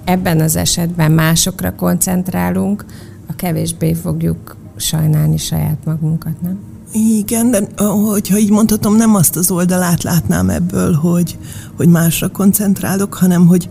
ebben 0.05 0.39
az 0.39 0.55
esetben 0.55 1.11
másokra 1.11 1.75
koncentrálunk, 1.75 2.85
a 3.27 3.35
kevésbé 3.35 3.93
fogjuk 3.93 4.55
sajnálni 4.75 5.37
saját 5.37 5.77
magunkat, 5.85 6.41
nem? 6.41 6.59
Igen, 6.91 7.51
de 7.51 7.67
hogyha 7.83 8.37
így 8.37 8.49
mondhatom, 8.49 8.95
nem 8.95 9.15
azt 9.15 9.35
az 9.35 9.51
oldalát 9.51 10.03
látnám 10.03 10.49
ebből, 10.49 10.93
hogy, 10.93 11.37
hogy 11.77 11.87
másra 11.87 12.29
koncentrálok, 12.29 13.13
hanem 13.13 13.47
hogy 13.47 13.69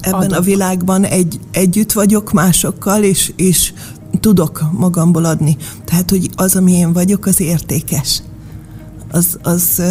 ebben 0.00 0.20
Adok. 0.20 0.38
a 0.38 0.40
világban 0.40 1.04
egy, 1.04 1.40
együtt 1.50 1.92
vagyok 1.92 2.32
másokkal, 2.32 3.02
és, 3.02 3.32
és 3.36 3.72
tudok 4.20 4.62
magamból 4.72 5.24
adni. 5.24 5.56
Tehát, 5.84 6.10
hogy 6.10 6.30
az, 6.36 6.56
ami 6.56 6.72
én 6.72 6.92
vagyok, 6.92 7.26
az 7.26 7.40
értékes. 7.40 8.22
Az, 9.10 9.38
az 9.42 9.82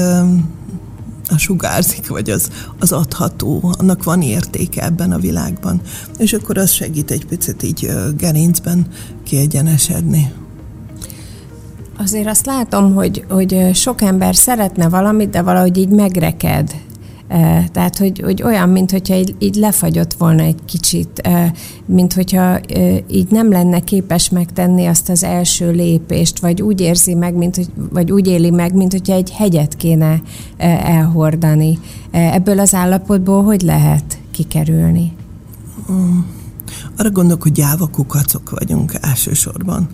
a 1.29 1.37
sugárzik, 1.37 2.07
vagy 2.07 2.29
az, 2.29 2.49
az 2.79 2.91
adható, 2.91 3.73
annak 3.77 4.03
van 4.03 4.21
értéke 4.21 4.83
ebben 4.83 5.11
a 5.11 5.17
világban. 5.17 5.81
És 6.17 6.33
akkor 6.33 6.57
az 6.57 6.71
segít 6.71 7.11
egy 7.11 7.25
picit 7.25 7.63
így 7.63 7.91
gerincben 8.17 8.87
kiegyenesedni. 9.23 10.31
Azért 11.97 12.27
azt 12.27 12.45
látom, 12.45 12.93
hogy, 12.93 13.25
hogy 13.29 13.69
sok 13.73 14.01
ember 14.01 14.35
szeretne 14.35 14.89
valamit, 14.89 15.29
de 15.29 15.41
valahogy 15.41 15.77
így 15.77 15.89
megreked. 15.89 16.75
Tehát, 17.71 17.97
hogy, 17.97 18.19
hogy 18.19 18.43
olyan, 18.43 18.69
mint 18.69 18.91
hogyha 18.91 19.15
így, 19.15 19.35
így 19.39 19.55
lefagyott 19.55 20.13
volna 20.13 20.43
egy 20.43 20.59
kicsit, 20.65 21.29
mint 21.85 22.13
hogyha 22.13 22.59
így 23.07 23.27
nem 23.29 23.51
lenne 23.51 23.79
képes 23.79 24.29
megtenni 24.29 24.85
azt 24.85 25.09
az 25.09 25.23
első 25.23 25.71
lépést, 25.71 26.39
vagy 26.39 26.61
úgy 26.61 26.81
érzi 26.81 27.13
meg, 27.13 27.35
mint 27.35 27.69
vagy 27.91 28.11
úgy 28.11 28.27
éli 28.27 28.49
meg, 28.49 28.73
mint 28.73 28.91
hogyha 28.91 29.13
egy 29.13 29.31
hegyet 29.31 29.75
kéne 29.75 30.21
elhordani. 30.83 31.79
Ebből 32.11 32.59
az 32.59 32.73
állapotból 32.73 33.43
hogy 33.43 33.61
lehet 33.61 34.17
kikerülni? 34.31 35.11
Mm. 35.91 36.19
Arra 36.99 37.11
gondolok, 37.11 37.41
hogy 37.41 37.51
gyáva 37.51 37.87
kukacok 37.87 38.49
vagyunk 38.49 38.93
elsősorban, 39.01 39.87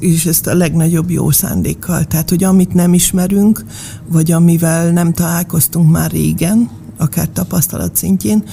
és 0.00 0.26
ezt 0.26 0.46
a 0.46 0.54
legnagyobb 0.54 1.10
jó 1.10 1.30
szándékkal. 1.30 2.04
Tehát, 2.04 2.28
hogy 2.28 2.44
amit 2.44 2.74
nem 2.74 2.94
ismerünk, 2.94 3.64
vagy 4.08 4.32
amivel 4.32 4.90
nem 4.90 5.12
találkoztunk 5.12 5.90
már 5.90 6.10
régen, 6.10 6.70
akár 6.98 7.28
tapasztalat 7.28 7.96
szintjén, 7.96 8.44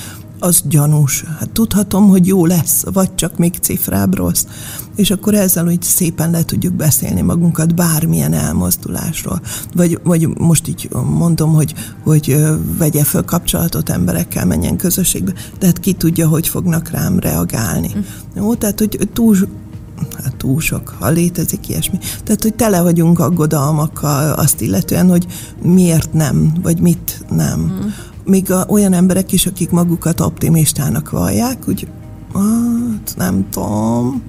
az 0.43 0.61
gyanús. 0.65 1.23
Hát 1.39 1.49
tudhatom, 1.49 2.07
hogy 2.07 2.27
jó 2.27 2.45
lesz, 2.45 2.83
vagy 2.93 3.15
csak 3.15 3.37
még 3.37 3.55
cifrább 3.61 4.15
rossz. 4.15 4.45
És 4.95 5.11
akkor 5.11 5.33
ezzel 5.33 5.63
hogy 5.63 5.81
szépen 5.81 6.31
le 6.31 6.43
tudjuk 6.43 6.73
beszélni 6.73 7.21
magunkat 7.21 7.75
bármilyen 7.75 8.33
elmozdulásról. 8.33 9.41
Vagy, 9.73 9.99
vagy 10.03 10.27
most 10.27 10.67
így 10.67 10.89
mondom, 11.17 11.53
hogy, 11.53 11.73
hogy 12.03 12.45
vegye 12.77 13.03
föl 13.03 13.23
kapcsolatot 13.23 13.89
emberekkel, 13.89 14.45
menjen 14.45 14.77
közösségbe, 14.77 15.33
tehát 15.57 15.79
ki 15.79 15.93
tudja, 15.93 16.27
hogy 16.27 16.47
fognak 16.47 16.89
rám 16.89 17.19
reagálni. 17.19 17.91
Mm. 17.97 18.01
Jó, 18.35 18.55
tehát, 18.55 18.79
hogy 18.79 19.09
túl, 19.13 19.37
hát 20.23 20.35
túl 20.35 20.61
sok, 20.61 20.95
ha 20.99 21.09
létezik 21.09 21.69
ilyesmi. 21.69 21.97
Tehát, 22.23 22.41
hogy 22.41 22.53
tele 22.53 22.81
vagyunk 22.81 23.19
aggodalmakkal 23.19 24.33
azt 24.33 24.61
illetően, 24.61 25.09
hogy 25.09 25.25
miért 25.61 26.13
nem, 26.13 26.53
vagy 26.61 26.79
mit 26.79 27.25
nem. 27.29 27.59
Mm 27.59 27.89
még 28.25 28.51
a, 28.51 28.65
olyan 28.67 28.93
emberek 28.93 29.31
is, 29.31 29.45
akik 29.45 29.69
magukat 29.69 30.19
optimistának 30.19 31.09
vallják, 31.09 31.67
úgy, 31.67 31.87
hát 32.33 33.13
nem 33.17 33.49
tudom, 33.49 34.21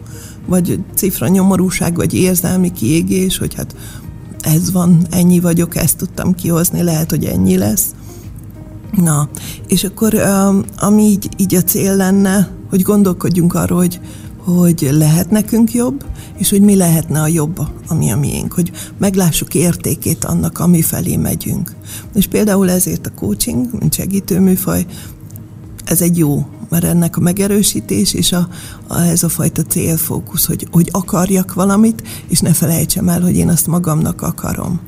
vagy 0.47 0.81
cifra 0.95 1.29
nyomorúság, 1.29 1.97
vagy 1.97 2.15
érzelmi 2.15 2.73
kiégés, 2.73 3.39
hogy 3.39 3.55
hát 3.55 3.75
ez 4.41 4.73
van, 4.73 5.07
ennyi 5.11 5.41
vagyok, 5.41 5.77
ezt 5.77 5.97
tudtam 5.97 6.35
kihozni, 6.35 6.83
lehet, 6.83 7.11
hogy 7.11 7.25
ennyi 7.25 7.57
lesz. 7.57 7.87
Na, 8.97 9.29
és 9.67 9.85
akkor 9.85 10.15
ami 10.77 11.03
így, 11.03 11.29
így 11.37 11.55
a 11.55 11.63
cél 11.63 11.97
lenne, 11.97 12.49
hogy 12.71 12.83
gondolkodjunk 12.83 13.55
arról, 13.55 13.79
hogy 13.79 14.01
hogy 14.45 14.89
lehet 14.93 15.31
nekünk 15.31 15.73
jobb, 15.73 16.05
és 16.37 16.51
hogy 16.51 16.61
mi 16.61 16.77
lehetne 16.77 17.21
a 17.21 17.27
jobb, 17.27 17.69
ami 17.89 18.11
a 18.11 18.17
miénk, 18.17 18.53
hogy 18.53 18.71
meglássuk 18.99 19.55
értékét 19.55 20.25
annak, 20.25 20.59
ami 20.59 20.83
felé 20.83 21.17
megyünk. 21.17 21.73
És 22.15 22.27
például 22.27 22.71
ezért 22.71 23.07
a 23.07 23.15
coaching, 23.15 23.67
mint 23.79 23.95
segítőműfaj, 23.95 24.87
ez 25.85 26.01
egy 26.01 26.19
jó, 26.19 26.47
mert 26.69 26.85
ennek 26.85 27.17
a 27.17 27.21
megerősítés 27.21 28.15
és 28.15 28.33
a, 28.33 28.49
a, 28.87 29.01
ez 29.01 29.23
a 29.23 29.29
fajta 29.29 29.63
célfókusz, 29.63 30.47
hogy, 30.47 30.67
hogy 30.71 30.89
akarjak 30.93 31.55
valamit, 31.55 32.03
és 32.29 32.41
ne 32.41 32.53
felejtsem 32.53 33.09
el, 33.09 33.21
hogy 33.21 33.37
én 33.37 33.49
azt 33.49 33.67
magamnak 33.67 34.23
akarom 34.23 34.81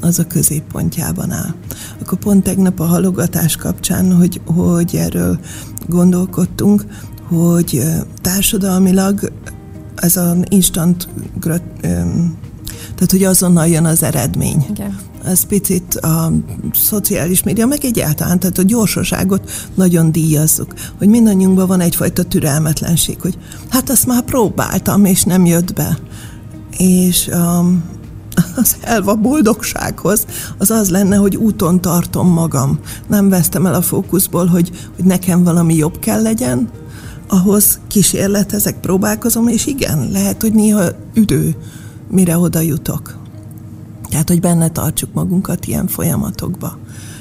az 0.00 0.18
a 0.18 0.26
középpontjában 0.26 1.30
áll. 1.30 1.54
Akkor 2.00 2.18
pont 2.18 2.42
tegnap 2.42 2.80
a 2.80 2.84
halogatás 2.84 3.56
kapcsán, 3.56 4.16
hogy, 4.16 4.40
hogy 4.44 4.96
erről 4.96 5.38
gondolkodtunk, 5.88 6.84
hogy 7.28 7.82
társadalmilag 8.20 9.32
ez 9.94 10.16
az 10.16 10.36
instant 10.48 11.08
tehát 12.94 13.10
hogy 13.10 13.24
azonnal 13.24 13.66
jön 13.66 13.84
az 13.84 14.02
eredmény. 14.02 14.66
Igen. 14.70 14.98
Ez 15.24 15.44
picit 15.44 15.94
a 15.94 16.32
szociális 16.72 17.42
média, 17.42 17.66
meg 17.66 17.84
egyáltalán, 17.84 18.38
tehát 18.38 18.58
a 18.58 18.62
gyorsaságot 18.62 19.50
nagyon 19.74 20.12
díjazzuk, 20.12 20.74
hogy 20.98 21.08
mindannyiunkban 21.08 21.66
van 21.66 21.80
egyfajta 21.80 22.22
türelmetlenség, 22.22 23.20
hogy 23.20 23.38
hát 23.68 23.90
azt 23.90 24.06
már 24.06 24.22
próbáltam, 24.22 25.04
és 25.04 25.22
nem 25.22 25.44
jött 25.44 25.72
be. 25.72 25.98
És 26.76 27.30
um, 27.32 27.84
az 28.62 28.76
elva 28.80 29.14
boldogsághoz, 29.14 30.26
az 30.58 30.70
az 30.70 30.90
lenne, 30.90 31.16
hogy 31.16 31.36
úton 31.36 31.80
tartom 31.80 32.28
magam. 32.28 32.78
Nem 33.08 33.28
vesztem 33.28 33.66
el 33.66 33.74
a 33.74 33.82
fókuszból, 33.82 34.46
hogy, 34.46 34.70
hogy 34.96 35.04
nekem 35.04 35.44
valami 35.44 35.74
jobb 35.74 35.98
kell 35.98 36.22
legyen, 36.22 36.68
ahhoz 37.34 37.80
kísérletezek, 37.88 38.80
próbálkozom, 38.80 39.48
és 39.48 39.66
igen, 39.66 40.08
lehet, 40.10 40.42
hogy 40.42 40.52
néha 40.52 40.84
üdő, 41.14 41.54
mire 42.10 42.38
oda 42.38 42.60
jutok. 42.60 43.18
Tehát, 44.08 44.28
hogy 44.28 44.40
benne 44.40 44.68
tartsuk 44.68 45.12
magunkat 45.12 45.66
ilyen 45.66 45.86
folyamatokba. 45.86 46.78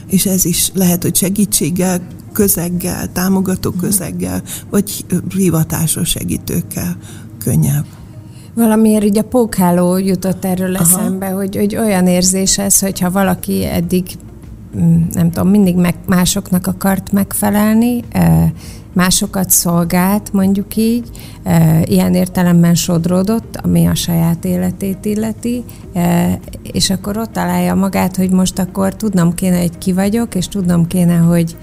És 0.08 0.26
ez 0.26 0.46
is 0.46 0.72
lehet, 0.74 1.02
hogy 1.02 1.16
segítséggel, 1.16 2.02
közeggel, 2.32 3.12
támogató 3.12 3.70
mhm. 3.70 3.80
közeggel, 3.80 4.42
vagy 4.70 5.06
hivatásos 5.36 6.10
segítőkkel 6.10 6.98
könnyebb. 7.44 7.86
Valamiért 8.56 9.04
ugye 9.04 9.22
a 9.22 9.24
pókháló 9.24 9.98
jutott 9.98 10.46
erről 10.46 10.76
Aha. 10.76 10.84
eszembe, 10.84 11.28
hogy, 11.28 11.56
hogy 11.56 11.76
olyan 11.76 12.08
érzés 12.08 12.58
ez, 12.58 12.80
hogyha 12.80 13.12
valaki 13.12 13.66
eddig 13.66 14.06
nem 15.14 15.32
tudom, 15.32 15.50
mindig 15.50 15.76
meg, 15.76 15.96
másoknak 16.08 16.68
akart 16.68 17.12
megfelelni, 17.12 18.04
másokat 18.94 19.50
szolgált, 19.50 20.34
mondjuk 20.34 20.76
így, 20.76 21.10
ilyen 21.84 22.14
értelemben 22.14 22.76
sodródott, 22.76 23.60
ami 23.64 23.86
a 23.86 23.96
saját 23.96 24.46
életét 24.46 25.06
illeti, 25.06 25.64
és 26.72 26.90
akkor 26.90 27.18
ott 27.18 27.32
találja 27.32 27.76
magát, 27.76 28.16
hogy 28.16 28.30
most 28.30 28.60
akkor 28.60 28.96
tudnom 28.96 29.34
kéne, 29.34 29.60
hogy 29.60 29.78
ki 29.78 29.94
vagyok, 29.94 30.36
és 30.36 30.48
tudnom 30.48 30.88
kéne, 30.88 31.16
hogy, 31.16 31.58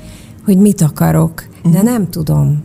hogy 0.44 0.58
mit 0.58 0.80
akarok, 0.80 1.48
de 1.62 1.68
uh-huh. 1.68 1.84
nem 1.84 2.10
tudom. 2.10 2.62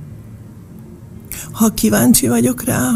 Ha 1.51 1.69
kíváncsi 1.69 2.27
vagyok 2.27 2.63
rá, 2.63 2.89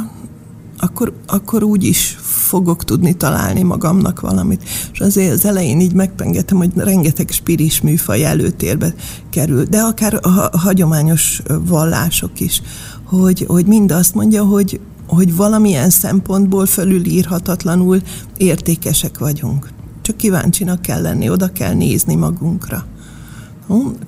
akkor, 0.79 1.13
akkor 1.27 1.63
úgy 1.63 1.83
is 1.83 2.17
fogok 2.21 2.83
tudni 2.83 3.13
találni 3.13 3.63
magamnak 3.63 4.19
valamit. 4.19 4.63
És 4.93 4.99
azért 4.99 5.31
az 5.31 5.45
elején 5.45 5.79
így 5.79 5.93
megpengetem, 5.93 6.57
hogy 6.57 6.71
rengeteg 6.75 7.29
spiris 7.29 7.81
műfaj 7.81 8.25
előtérbe 8.25 8.93
kerül, 9.29 9.63
de 9.63 9.79
akár 9.79 10.19
a 10.21 10.57
hagyományos 10.57 11.41
vallások 11.65 12.39
is, 12.39 12.61
hogy, 13.03 13.45
hogy 13.47 13.65
mind 13.65 13.91
azt 13.91 14.15
mondja, 14.15 14.43
hogy, 14.43 14.79
hogy 15.07 15.35
valamilyen 15.35 15.89
szempontból 15.89 16.65
fölülírhatatlanul 16.65 18.01
értékesek 18.37 19.19
vagyunk. 19.19 19.69
Csak 20.01 20.17
kíváncsinak 20.17 20.81
kell 20.81 21.01
lenni, 21.01 21.29
oda 21.29 21.51
kell 21.51 21.73
nézni 21.73 22.15
magunkra. 22.15 22.85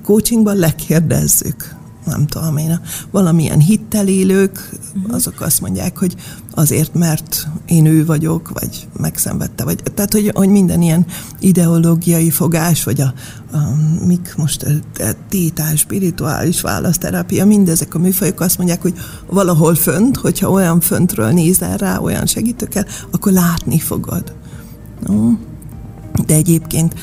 Coachingban 0.02 0.56
lekérdezzük 0.56 1.80
nem 2.04 2.26
tudom 2.26 2.56
én, 2.56 2.80
valamilyen 3.10 3.58
hittel 3.58 4.08
élők, 4.08 4.70
uh-huh. 4.96 5.14
azok 5.14 5.40
azt 5.40 5.60
mondják, 5.60 5.98
hogy 5.98 6.14
azért, 6.54 6.94
mert 6.94 7.48
én 7.66 7.86
ő 7.86 8.06
vagyok, 8.06 8.50
vagy 8.60 8.88
megszenvedte, 8.96 9.64
vagy 9.64 9.82
tehát, 9.94 10.12
hogy, 10.12 10.30
hogy 10.34 10.48
minden 10.48 10.82
ilyen 10.82 11.06
ideológiai 11.40 12.30
fogás, 12.30 12.84
vagy 12.84 13.00
a, 13.00 13.12
a 13.56 13.58
mik 14.06 14.34
most 14.36 14.62
a, 14.62 15.04
tétás, 15.28 15.80
spirituális 15.80 16.60
választerápia, 16.60 17.46
mindezek 17.46 17.94
a 17.94 17.98
műfajok 17.98 18.40
azt 18.40 18.58
mondják, 18.58 18.82
hogy 18.82 18.94
valahol 19.26 19.74
fönt, 19.74 20.16
hogyha 20.16 20.50
olyan 20.50 20.80
föntről 20.80 21.30
nézel 21.30 21.76
rá, 21.76 21.98
olyan 21.98 22.26
segítőkkel, 22.26 22.86
akkor 23.10 23.32
látni 23.32 23.78
fogod. 23.78 24.34
No? 25.06 25.30
De 26.26 26.34
egyébként 26.34 26.94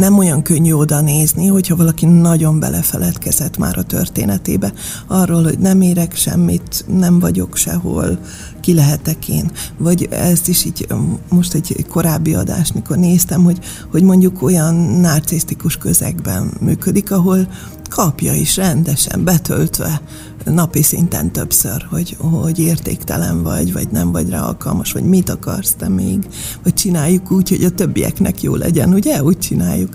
nem 0.00 0.18
olyan 0.18 0.42
könnyű 0.42 0.72
oda 0.72 1.00
nézni, 1.00 1.46
hogyha 1.46 1.76
valaki 1.76 2.06
nagyon 2.06 2.60
belefeledkezett 2.60 3.56
már 3.56 3.78
a 3.78 3.82
történetébe, 3.82 4.72
arról, 5.06 5.42
hogy 5.42 5.58
nem 5.58 5.80
érek 5.80 6.14
semmit, 6.14 6.84
nem 6.98 7.18
vagyok 7.18 7.56
sehol, 7.56 8.18
ki 8.60 8.74
lehetek 8.74 9.28
én. 9.28 9.50
Vagy 9.78 10.08
ezt 10.10 10.48
is 10.48 10.64
így 10.64 10.86
most 11.28 11.54
egy 11.54 11.86
korábbi 11.88 12.34
adást, 12.34 12.74
mikor 12.74 12.96
néztem, 12.96 13.44
hogy, 13.44 13.58
hogy 13.90 14.02
mondjuk 14.02 14.42
olyan 14.42 14.74
narcisztikus 14.74 15.76
közegben 15.76 16.52
működik, 16.60 17.12
ahol 17.12 17.48
kapja 17.90 18.32
is 18.32 18.56
rendesen, 18.56 19.24
betöltve 19.24 20.00
napi 20.44 20.82
szinten 20.82 21.32
többször, 21.32 21.86
hogy, 21.90 22.16
hogy 22.18 22.58
értéktelen 22.58 23.42
vagy, 23.42 23.72
vagy 23.72 23.88
nem 23.90 24.12
vagy 24.12 24.28
rá 24.28 24.40
alkalmas, 24.40 24.92
vagy 24.92 25.04
mit 25.04 25.30
akarsz 25.30 25.74
te 25.78 25.88
még, 25.88 26.26
vagy 26.62 26.74
csináljuk 26.74 27.30
úgy, 27.30 27.48
hogy 27.48 27.64
a 27.64 27.70
többieknek 27.70 28.42
jó 28.42 28.54
legyen, 28.54 28.94
ugye? 28.94 29.22
Úgy 29.22 29.38
csináljuk. 29.38 29.94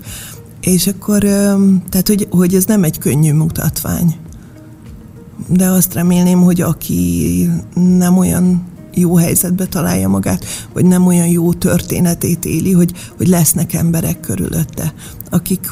És 0.60 0.86
akkor, 0.86 1.20
tehát, 1.88 2.06
hogy, 2.06 2.26
hogy 2.30 2.54
ez 2.54 2.64
nem 2.64 2.84
egy 2.84 2.98
könnyű 2.98 3.32
mutatvány. 3.32 4.16
De 5.48 5.66
azt 5.66 5.94
remélném, 5.94 6.42
hogy 6.42 6.60
aki 6.60 7.50
nem 7.74 8.18
olyan 8.18 8.64
jó 8.94 9.16
helyzetbe 9.16 9.66
találja 9.66 10.08
magát, 10.08 10.44
vagy 10.72 10.84
nem 10.84 11.06
olyan 11.06 11.26
jó 11.26 11.52
történetét 11.52 12.44
éli, 12.44 12.72
hogy, 12.72 12.92
hogy 13.16 13.28
lesznek 13.28 13.72
emberek 13.72 14.20
körülötte, 14.20 14.94
akik 15.30 15.70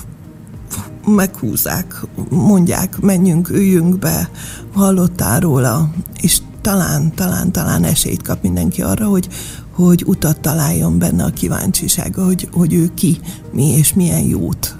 meghúzák, 1.05 2.03
mondják, 2.31 3.01
menjünk, 3.01 3.49
üljünk 3.49 3.99
be, 3.99 4.31
hallottál 4.73 5.40
róla, 5.40 5.90
és 6.21 6.38
talán, 6.61 7.14
talán, 7.14 7.53
talán 7.53 7.85
esélyt 7.85 8.23
kap 8.23 8.43
mindenki 8.43 8.83
arra, 8.83 9.07
hogy, 9.07 9.29
hogy 9.75 10.03
utat 10.07 10.40
találjon 10.40 10.99
benne 10.99 11.25
a 11.25 11.31
kíváncsisága, 11.31 12.25
hogy, 12.25 12.49
hogy 12.53 12.75
ő 12.75 12.90
ki, 12.95 13.19
mi 13.53 13.67
és 13.67 13.95
milyen 13.95 14.23
jót 14.23 14.77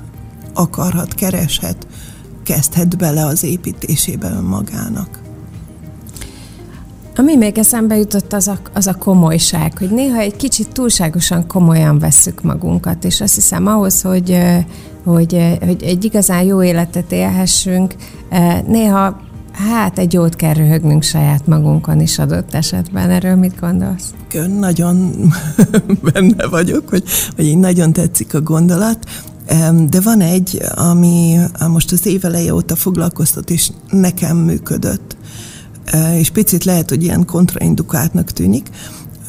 akarhat, 0.55 1.15
kereshet, 1.15 1.87
kezdhet 2.43 2.97
bele 2.97 3.25
az 3.25 3.43
építésébe 3.43 4.31
önmagának. 4.31 5.23
Ami 7.17 7.37
még 7.37 7.59
eszembe 7.59 7.97
jutott, 7.97 8.33
az 8.33 8.49
a, 8.49 8.59
az 8.73 8.87
a 8.87 8.95
komolyság, 8.95 9.79
hogy 9.79 9.91
néha 9.91 10.19
egy 10.19 10.37
kicsit 10.37 10.73
túlságosan 10.73 11.47
komolyan 11.47 11.99
vesszük 11.99 12.43
magunkat, 12.43 13.05
és 13.05 13.21
azt 13.21 13.35
hiszem 13.35 13.67
ahhoz, 13.67 14.03
hogy, 14.03 14.39
hogy, 15.05 15.59
hogy 15.61 15.83
egy 15.83 16.05
igazán 16.05 16.45
jó 16.45 16.63
életet 16.63 17.13
élhessünk, 17.13 17.95
néha 18.67 19.21
hát 19.53 19.99
egy 19.99 20.13
jót 20.13 20.37
kell 20.37 20.53
röhögnünk 20.53 21.03
saját 21.03 21.47
magunkon 21.47 22.01
is 22.01 22.19
adott 22.19 22.55
esetben. 22.55 23.11
Erről 23.11 23.35
mit 23.35 23.61
gondolsz? 23.61 24.15
Nagyon 24.59 25.15
benne 26.13 26.47
vagyok, 26.47 26.89
hogy, 26.89 27.05
hogy 27.37 27.45
így 27.45 27.59
nagyon 27.59 27.93
tetszik 27.93 28.35
a 28.35 28.41
gondolat. 28.41 28.99
De 29.89 30.01
van 30.01 30.21
egy, 30.21 30.61
ami 30.75 31.37
most 31.69 31.93
az 31.93 32.07
éveleje 32.07 32.55
óta 32.55 32.77
foglalkoztat, 32.77 33.51
és 33.51 33.71
nekem 33.91 34.37
működött. 34.37 35.17
És 36.15 36.31
picit 36.31 36.65
lehet, 36.65 36.89
hogy 36.89 37.03
ilyen 37.03 37.25
kontraindukáltnak 37.25 38.31
tűnik. 38.31 38.69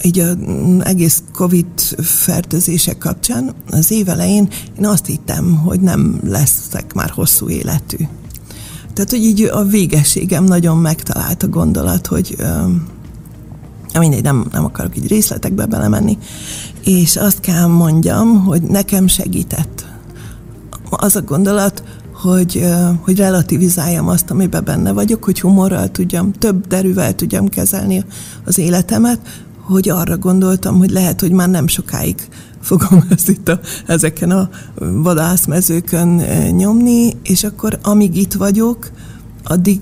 Így 0.05 0.19
az 0.19 0.35
egész 0.79 1.23
Covid 1.33 1.79
fertőzések 2.01 2.97
kapcsán 2.97 3.53
az 3.71 3.91
évelején 3.91 4.49
én 4.77 4.85
azt 4.85 5.05
hittem, 5.05 5.55
hogy 5.55 5.79
nem 5.79 6.19
leszek 6.23 6.93
már 6.93 7.09
hosszú 7.09 7.49
életű. 7.49 7.97
Tehát, 8.93 9.09
hogy 9.09 9.23
így 9.23 9.41
a 9.41 9.63
végességem 9.63 10.43
nagyon 10.43 10.77
megtalált 10.77 11.43
a 11.43 11.47
gondolat, 11.47 12.07
hogy 12.07 12.35
mindegy, 13.99 14.23
nem, 14.23 14.45
nem 14.51 14.65
akarok 14.65 14.97
így 14.97 15.07
részletekbe 15.07 15.65
belemenni, 15.65 16.17
és 16.83 17.15
azt 17.15 17.39
kell 17.39 17.67
mondjam, 17.67 18.43
hogy 18.43 18.61
nekem 18.61 19.07
segített 19.07 19.85
az 20.89 21.15
a 21.15 21.21
gondolat, 21.21 21.83
hogy, 22.13 22.65
hogy 23.01 23.17
relativizáljam 23.17 24.07
azt, 24.07 24.31
amiben 24.31 24.63
benne 24.63 24.91
vagyok, 24.91 25.23
hogy 25.23 25.41
humorral 25.41 25.91
tudjam, 25.91 26.31
több 26.31 26.67
derűvel 26.67 27.15
tudjam 27.15 27.49
kezelni 27.49 28.05
az 28.45 28.57
életemet, 28.57 29.19
hogy 29.65 29.89
arra 29.89 30.17
gondoltam, 30.17 30.77
hogy 30.77 30.89
lehet, 30.89 31.19
hogy 31.19 31.31
már 31.31 31.49
nem 31.49 31.67
sokáig 31.67 32.15
fogom 32.61 33.05
ezt 33.09 33.29
itt 33.29 33.47
a, 33.47 33.59
ezeken 33.85 34.31
a 34.31 34.49
vadászmezőkön 34.79 36.07
nyomni, 36.55 37.11
és 37.23 37.43
akkor 37.43 37.79
amíg 37.81 38.15
itt 38.17 38.33
vagyok, 38.33 38.91
addig 39.47 39.79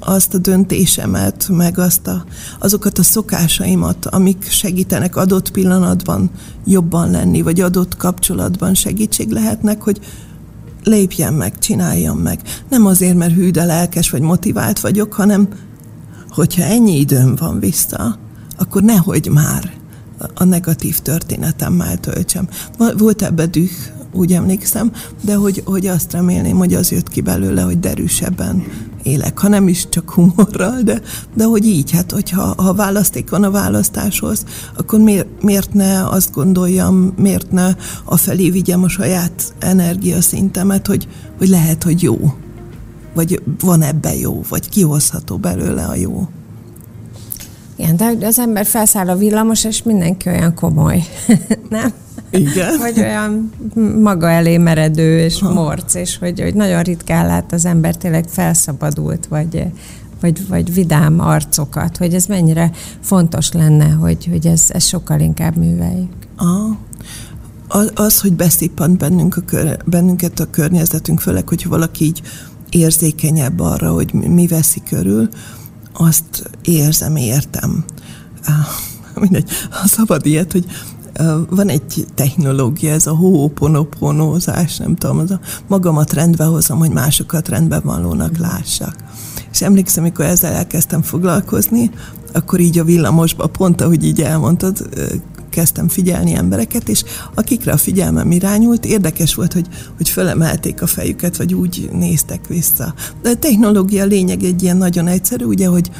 azt 0.00 0.34
a 0.34 0.38
döntésemet, 0.38 1.48
meg 1.52 1.78
azt 1.78 2.06
a, 2.06 2.24
azokat 2.58 2.98
a 2.98 3.02
szokásaimat, 3.02 4.06
amik 4.06 4.46
segítenek 4.50 5.16
adott 5.16 5.50
pillanatban 5.50 6.30
jobban 6.64 7.10
lenni, 7.10 7.42
vagy 7.42 7.60
adott 7.60 7.96
kapcsolatban 7.96 8.74
segítség 8.74 9.30
lehetnek, 9.30 9.82
hogy 9.82 10.00
lépjen 10.84 11.34
meg, 11.34 11.58
csináljam 11.58 12.18
meg. 12.18 12.40
Nem 12.68 12.86
azért, 12.86 13.16
mert 13.16 13.34
hű, 13.34 13.50
de 13.50 13.64
lelkes 13.64 14.10
vagy 14.10 14.22
motivált 14.22 14.80
vagyok, 14.80 15.12
hanem 15.12 15.48
hogyha 16.28 16.62
ennyi 16.62 16.98
időm 16.98 17.34
van 17.34 17.60
vissza, 17.60 18.18
akkor 18.58 18.82
nehogy 18.82 19.28
már 19.32 19.72
a 20.34 20.44
negatív 20.44 20.98
történetemmel 20.98 22.00
töltsem. 22.00 22.48
Volt 22.96 23.22
ebbe 23.22 23.46
düh, 23.46 23.70
úgy 24.12 24.32
emlékszem, 24.32 24.92
de 25.24 25.34
hogy, 25.34 25.62
hogy 25.64 25.86
azt 25.86 26.12
remélném, 26.12 26.56
hogy 26.56 26.74
az 26.74 26.90
jött 26.90 27.08
ki 27.08 27.20
belőle, 27.20 27.62
hogy 27.62 27.80
derűsebben 27.80 28.64
élek, 29.02 29.38
ha 29.38 29.48
nem 29.48 29.68
is 29.68 29.88
csak 29.88 30.10
humorral, 30.10 30.80
de, 30.80 31.00
de 31.34 31.44
hogy 31.44 31.66
így, 31.66 31.90
hát 31.90 32.10
hogyha 32.10 32.62
ha 32.62 32.74
választék 32.74 33.30
van 33.30 33.42
a 33.42 33.50
választáshoz, 33.50 34.44
akkor 34.76 34.98
miért, 34.98 35.42
miért 35.42 35.72
ne 35.72 36.08
azt 36.08 36.32
gondoljam, 36.32 37.12
miért 37.16 37.50
ne 37.50 37.74
a 38.04 38.16
felé 38.16 38.50
vigyem 38.50 38.82
a 38.82 38.88
saját 38.88 39.54
energiaszintemet, 39.58 40.86
hogy, 40.86 41.08
hogy 41.38 41.48
lehet, 41.48 41.82
hogy 41.82 42.02
jó, 42.02 42.34
vagy 43.14 43.42
van 43.60 43.82
ebben 43.82 44.14
jó, 44.14 44.42
vagy 44.48 44.68
kihozható 44.68 45.36
belőle 45.36 45.84
a 45.84 45.94
jó. 45.94 46.28
Igen, 47.78 47.96
de 47.96 48.26
az 48.26 48.38
ember 48.38 48.66
felszáll 48.66 49.08
a 49.08 49.16
villamos, 49.16 49.64
és 49.64 49.82
mindenki 49.82 50.28
olyan 50.28 50.54
komoly, 50.54 51.04
nem? 51.70 51.92
Igen. 52.30 52.78
Vagy 52.78 52.98
olyan 52.98 53.52
maga 54.02 54.30
elé 54.30 54.56
meredő 54.56 55.18
és 55.18 55.40
ha. 55.40 55.52
morc, 55.52 55.94
és 55.94 56.18
hogy, 56.18 56.40
hogy 56.40 56.54
nagyon 56.54 56.82
ritkán 56.82 57.26
lát 57.26 57.52
az 57.52 57.64
ember 57.64 57.96
tényleg 57.96 58.24
felszabadult, 58.28 59.26
vagy, 59.26 59.64
vagy, 60.20 60.48
vagy 60.48 60.74
vidám 60.74 61.20
arcokat, 61.20 61.96
hogy 61.96 62.14
ez 62.14 62.24
mennyire 62.24 62.70
fontos 63.00 63.52
lenne, 63.52 63.88
hogy, 63.88 64.26
hogy 64.30 64.46
ez, 64.46 64.64
ez 64.68 64.84
sokkal 64.84 65.20
inkább 65.20 65.56
műveljük. 65.56 66.12
Ah. 66.36 66.76
Az, 67.94 68.20
hogy 68.20 68.32
beszippant 68.32 68.98
bennünk 68.98 69.36
a 69.36 69.40
kör, 69.40 69.76
bennünket 69.84 70.40
a 70.40 70.50
környezetünk, 70.50 71.20
főleg, 71.20 71.48
hogy 71.48 71.66
valaki 71.68 72.04
így 72.04 72.22
érzékenyebb 72.70 73.60
arra, 73.60 73.92
hogy 73.92 74.12
mi 74.12 74.46
veszi 74.46 74.82
körül, 74.88 75.28
azt 75.98 76.50
érzem, 76.62 77.16
értem. 77.16 77.84
Mindegy, 79.20 79.50
ha 79.70 79.86
szabad 79.86 80.26
ilyet, 80.26 80.52
hogy 80.52 80.66
van 81.50 81.68
egy 81.68 82.06
technológia, 82.14 82.92
ez 82.92 83.06
a 83.06 83.16
ho'oponoponózás, 83.16 84.76
nem 84.76 84.96
tudom, 84.96 85.18
az 85.18 85.30
a 85.30 85.40
magamat 85.66 86.12
rendbe 86.12 86.44
hozom, 86.44 86.78
hogy 86.78 86.90
másokat 86.90 87.48
rendben 87.48 87.80
valónak 87.84 88.36
lássak. 88.36 88.96
És 89.52 89.62
emlékszem, 89.62 90.02
amikor 90.02 90.24
ezzel 90.24 90.52
elkezdtem 90.52 91.02
foglalkozni, 91.02 91.90
akkor 92.32 92.60
így 92.60 92.78
a 92.78 92.84
villamosba, 92.84 93.46
pont 93.46 93.80
ahogy 93.80 94.04
így 94.04 94.22
elmondtad, 94.22 94.88
kezdtem 95.50 95.88
figyelni 95.88 96.34
embereket, 96.34 96.88
és 96.88 97.04
akikre 97.34 97.72
a 97.72 97.76
figyelmem 97.76 98.30
irányult, 98.30 98.84
érdekes 98.84 99.34
volt, 99.34 99.52
hogy, 99.52 99.66
hogy 99.96 100.08
fölemelték 100.08 100.82
a 100.82 100.86
fejüket, 100.86 101.36
vagy 101.36 101.54
úgy 101.54 101.88
néztek 101.92 102.46
vissza. 102.46 102.94
De 103.22 103.30
a 103.30 103.36
technológia 103.36 104.04
lényeg 104.04 104.42
egy 104.42 104.62
ilyen 104.62 104.76
nagyon 104.76 105.06
egyszerű, 105.06 105.44
ugye, 105.44 105.66
hogy 105.66 105.90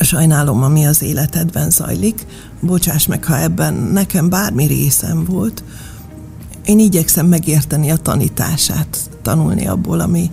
sajnálom, 0.00 0.62
ami 0.62 0.86
az 0.86 1.02
életedben 1.02 1.70
zajlik, 1.70 2.26
bocsáss 2.60 3.06
meg, 3.06 3.24
ha 3.24 3.38
ebben 3.38 3.74
nekem 3.74 4.28
bármi 4.28 4.64
részem 4.64 5.24
volt, 5.24 5.64
én 6.64 6.78
igyekszem 6.78 7.26
megérteni 7.26 7.90
a 7.90 7.96
tanítását, 7.96 8.98
tanulni 9.22 9.66
abból, 9.66 10.00
ami, 10.00 10.30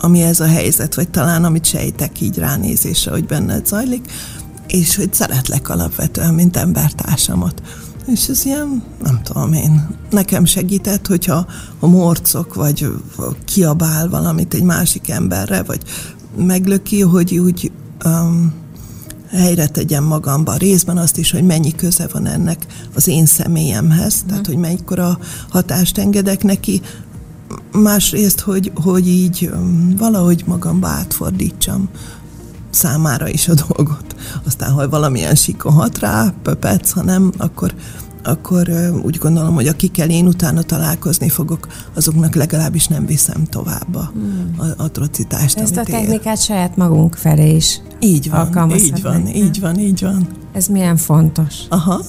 ami 0.00 0.22
ez 0.22 0.40
a 0.40 0.46
helyzet, 0.46 0.94
vagy 0.94 1.08
talán 1.08 1.44
amit 1.44 1.64
sejtek 1.64 2.20
így 2.20 2.38
ránézésre, 2.38 3.10
hogy 3.10 3.24
benned 3.24 3.66
zajlik, 3.66 4.10
és 4.72 4.96
hogy 4.96 5.14
szeretlek 5.14 5.68
alapvetően, 5.68 6.34
mint 6.34 6.56
embertársamat. 6.56 7.62
És 8.06 8.28
ez 8.28 8.44
ilyen, 8.44 8.82
nem 9.02 9.20
tudom 9.22 9.52
én, 9.52 9.88
nekem 10.10 10.44
segített, 10.44 11.06
hogyha 11.06 11.46
a 11.80 11.86
morcok, 11.86 12.54
vagy 12.54 12.86
kiabál 13.44 14.08
valamit 14.08 14.54
egy 14.54 14.62
másik 14.62 15.08
emberre, 15.08 15.62
vagy 15.62 15.82
meglöki, 16.36 17.00
hogy 17.00 17.38
úgy 17.38 17.72
um, 18.04 18.52
helyre 19.30 19.66
tegyem 19.66 20.04
magamba 20.04 20.54
részben 20.54 20.98
azt 20.98 21.18
is, 21.18 21.30
hogy 21.30 21.44
mennyi 21.44 21.74
köze 21.74 22.08
van 22.12 22.26
ennek 22.26 22.66
az 22.94 23.08
én 23.08 23.26
személyemhez, 23.26 24.22
mm. 24.24 24.28
tehát 24.28 24.46
hogy 24.46 24.56
mekkora 24.56 25.18
hatást 25.48 25.98
engedek 25.98 26.42
neki, 26.42 26.80
másrészt, 27.72 28.40
hogy, 28.40 28.72
hogy 28.74 29.08
így 29.08 29.50
valahogy 29.98 30.42
magamba 30.46 30.88
átfordítsam 30.88 31.88
számára 32.70 33.28
is 33.28 33.48
a 33.48 33.54
dolgot. 33.54 34.14
Aztán, 34.46 34.70
ha 34.70 34.88
valamilyen 34.88 35.34
sikon 35.34 35.72
hat 35.72 35.98
rá, 35.98 36.32
pöpec, 36.42 36.90
ha 36.90 37.02
nem, 37.02 37.32
akkor, 37.36 37.74
akkor 38.22 38.70
úgy 39.02 39.18
gondolom, 39.18 39.54
hogy 39.54 39.66
akikkel 39.66 40.10
én 40.10 40.26
utána 40.26 40.62
találkozni 40.62 41.28
fogok, 41.28 41.68
azoknak 41.94 42.34
legalábbis 42.34 42.86
nem 42.86 43.06
viszem 43.06 43.44
tovább 43.44 43.94
a 43.94 44.10
hmm. 44.12 44.72
atrocitást. 44.76 45.58
Ezt 45.58 45.76
a 45.76 45.82
technikát 45.82 46.36
ér. 46.36 46.42
saját 46.42 46.76
magunk 46.76 47.14
felé 47.14 47.54
is 47.54 47.80
Így 48.00 48.30
van, 48.30 48.70
így 48.70 49.02
van, 49.02 49.26
így 49.26 49.60
van, 49.60 49.78
így 49.78 50.00
van. 50.00 50.28
Ez 50.52 50.66
milyen 50.66 50.96
fontos. 50.96 51.54
Aha, 51.68 52.04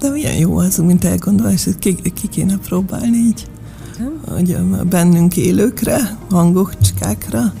de 0.00 0.10
milyen 0.10 0.34
jó 0.34 0.56
az, 0.56 0.76
mint 0.76 1.04
elgondolás, 1.04 1.64
hogy 1.64 1.78
ki, 1.78 1.94
ki 1.94 2.28
kéne 2.28 2.56
próbálni 2.56 3.16
így. 3.16 3.46
Hmm. 3.96 4.34
Hogy 4.34 4.56
bennünk 4.88 5.36
élőkre, 5.36 6.18
hangocskákra. 6.30 7.52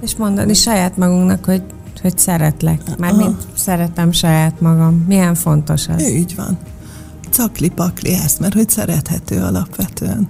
És 0.00 0.16
mondani 0.16 0.54
saját 0.54 0.96
magunknak, 0.96 1.44
hogy 1.44 1.62
hogy 2.02 2.18
szeretlek. 2.18 2.98
Mármint 2.98 3.46
szeretem 3.54 4.12
saját 4.12 4.60
magam. 4.60 5.04
Milyen 5.08 5.34
fontos 5.34 5.88
az. 5.88 6.08
Így 6.08 6.34
van 6.34 6.58
cakli-pakli 7.32 8.12
ezt, 8.12 8.40
mert 8.40 8.54
hogy 8.54 8.68
szerethető 8.68 9.42
alapvetően. 9.42 10.28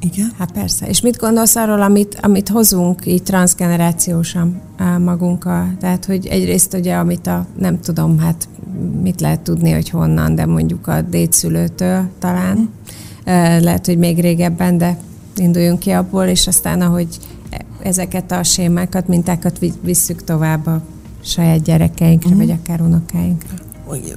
Igen? 0.00 0.32
Hát 0.38 0.52
persze. 0.52 0.86
És 0.86 1.00
mit 1.00 1.16
gondolsz 1.16 1.56
arról, 1.56 1.82
amit, 1.82 2.18
amit 2.22 2.48
hozunk 2.48 3.06
így 3.06 3.22
transgenerációsan 3.22 4.60
magunkkal? 4.98 5.74
Tehát, 5.80 6.04
hogy 6.04 6.26
egyrészt 6.26 6.74
ugye, 6.74 6.94
amit 6.94 7.26
a, 7.26 7.46
nem 7.58 7.80
tudom, 7.80 8.18
hát 8.18 8.48
mit 9.02 9.20
lehet 9.20 9.40
tudni, 9.40 9.70
hogy 9.70 9.90
honnan, 9.90 10.34
de 10.34 10.46
mondjuk 10.46 10.86
a 10.86 11.00
dédszülőtől 11.02 12.08
talán. 12.18 12.56
Mm. 12.58 13.62
Lehet, 13.62 13.86
hogy 13.86 13.98
még 13.98 14.20
régebben, 14.20 14.78
de 14.78 14.98
induljunk 15.36 15.78
ki 15.78 15.90
abból, 15.90 16.24
és 16.24 16.46
aztán, 16.46 16.80
ahogy 16.80 17.18
ezeket 17.82 18.32
a 18.32 18.42
sémákat, 18.42 19.08
mintákat 19.08 19.58
visszük 19.82 20.24
tovább 20.24 20.66
a 20.66 20.82
saját 21.24 21.62
gyerekeinkre, 21.62 22.34
mm. 22.34 22.36
vagy 22.36 22.50
akár 22.50 22.80
unokáinkra. 22.80 23.48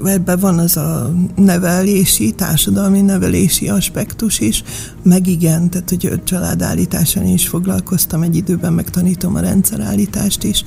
Ebben 0.05 0.39
van 0.39 0.59
az 0.59 0.77
a 0.77 1.13
nevelési, 1.35 2.31
társadalmi 2.31 3.01
nevelési 3.01 3.69
aspektus 3.69 4.39
is, 4.39 4.63
meg 5.03 5.27
igen, 5.27 5.69
tehát 5.69 5.89
hogy 5.89 6.21
családállításon 6.23 7.25
is 7.25 7.47
foglalkoztam 7.47 8.21
egy 8.21 8.35
időben, 8.35 8.73
meg 8.73 8.89
tanítom 8.89 9.35
a 9.35 9.39
rendszerállítást 9.39 10.43
is, 10.43 10.63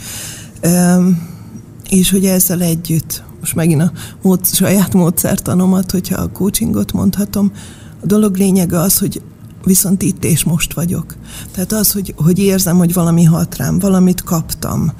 és 1.91 2.11
hogy 2.11 2.25
ezzel 2.25 2.63
együtt, 2.63 3.23
most 3.41 3.55
megint 3.55 3.83
a 3.83 3.93
mód, 4.23 4.47
saját 4.47 4.95
módszertanomat, 4.95 5.91
hogyha 5.91 6.21
a 6.23 6.31
coachingot 6.33 6.93
mondhatom, 6.93 7.53
a 8.03 8.07
dolog 8.07 8.37
lényege 8.37 8.79
az, 8.79 8.99
hogy 8.99 9.23
viszont 9.67 10.03
itt 10.03 10.25
és 10.25 10.45
most 10.45 10.75
vagyok. 10.75 11.17
Tehát 11.53 11.73
az, 11.73 11.93
hogy, 11.93 12.15
hogy 12.17 12.39
érzem, 12.39 12.77
hogy 12.77 12.93
valami 12.93 13.25
hat 13.25 13.57
rám, 13.57 13.79
valamit 13.79 14.23
kaptam, 14.23 14.93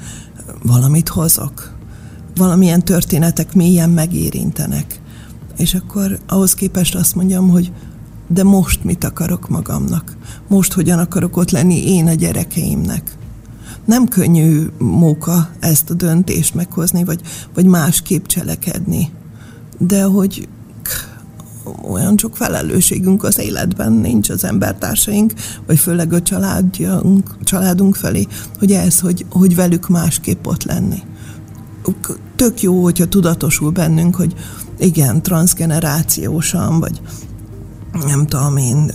valamit 0.63 1.07
hozok 1.07 1.77
valamilyen 2.37 2.85
történetek 2.85 3.53
mélyen 3.53 3.89
megérintenek. 3.89 5.01
És 5.57 5.73
akkor 5.73 6.19
ahhoz 6.27 6.53
képest 6.53 6.95
azt 6.95 7.15
mondjam, 7.15 7.49
hogy 7.49 7.71
de 8.27 8.43
most 8.43 8.83
mit 8.83 9.03
akarok 9.03 9.49
magamnak? 9.49 10.17
Most 10.47 10.73
hogyan 10.73 10.99
akarok 10.99 11.37
ott 11.37 11.51
lenni 11.51 11.91
én 11.91 12.07
a 12.07 12.13
gyerekeimnek? 12.13 13.17
Nem 13.85 14.07
könnyű 14.07 14.67
móka 14.77 15.49
ezt 15.59 15.89
a 15.89 15.93
döntést 15.93 16.53
meghozni, 16.53 17.03
vagy, 17.03 17.21
vagy 17.53 17.65
másképp 17.65 18.25
cselekedni. 18.25 19.09
De 19.77 20.03
hogy 20.03 20.47
olyan 21.91 22.17
sok 22.17 22.35
felelősségünk 22.35 23.23
az 23.23 23.39
életben 23.39 23.91
nincs 23.91 24.29
az 24.29 24.43
embertársaink, 24.43 25.33
vagy 25.65 25.79
főleg 25.79 26.13
a 26.13 26.21
családunk, 26.21 27.35
családunk 27.43 27.95
felé, 27.95 28.27
hogy 28.59 28.71
ez, 28.71 28.99
hogy, 28.99 29.25
hogy 29.29 29.55
velük 29.55 29.87
másképp 29.87 30.45
ott 30.45 30.63
lenni. 30.63 30.99
Tök 32.35 32.61
jó, 32.61 32.83
hogyha 32.83 33.05
tudatosul 33.05 33.71
bennünk, 33.71 34.15
hogy 34.15 34.33
igen, 34.79 35.21
transgenerációsan, 35.21 36.79
vagy 36.79 37.01
nem 38.05 38.25
tudom 38.25 38.57
én, 38.57 38.91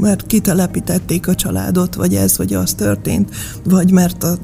mert 0.00 0.26
kitelepítették 0.26 1.28
a 1.28 1.34
családot, 1.34 1.94
vagy 1.94 2.14
ez, 2.14 2.36
vagy 2.36 2.54
az 2.54 2.72
történt, 2.72 3.30
vagy 3.64 3.90
mert 3.90 4.24
a 4.24 4.36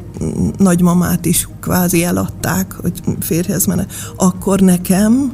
nagymamát 0.57 1.25
is 1.25 1.49
kvázi 1.61 2.05
eladták, 2.05 2.73
hogy 2.73 3.01
férhez 3.21 3.67
menne, 3.67 3.87
akkor 4.17 4.61
nekem 4.61 5.33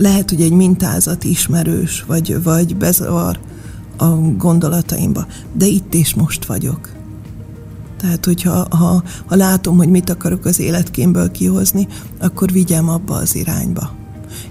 lehet, 0.00 0.30
hogy 0.30 0.40
egy 0.40 0.52
mintázat 0.52 1.24
ismerős, 1.24 2.04
vagy, 2.06 2.42
vagy 2.42 2.76
bezavar 2.76 3.38
a 3.96 4.06
gondolataimba, 4.36 5.26
de 5.52 5.66
itt 5.66 5.94
és 5.94 6.14
most 6.14 6.44
vagyok. 6.44 6.92
Tehát, 7.98 8.24
hogyha 8.24 8.76
ha, 8.76 9.02
ha 9.26 9.36
látom, 9.36 9.76
hogy 9.76 9.88
mit 9.88 10.10
akarok 10.10 10.44
az 10.44 10.58
életkémből 10.58 11.30
kihozni, 11.30 11.88
akkor 12.20 12.52
vigyem 12.52 12.88
abba 12.88 13.14
az 13.14 13.34
irányba. 13.34 13.90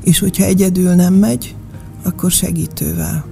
És 0.03 0.19
hogyha 0.19 0.43
egyedül 0.43 0.93
nem 0.93 1.13
megy, 1.13 1.55
akkor 2.03 2.31
segítővel. 2.31 3.25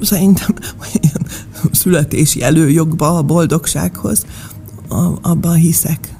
Szerintem 0.00 0.54
ilyen 1.00 1.26
születési 1.72 2.42
előjogba 2.42 3.16
a 3.16 3.22
boldogsághoz, 3.22 4.26
a, 4.88 5.18
abban 5.22 5.54
hiszek. 5.54 6.14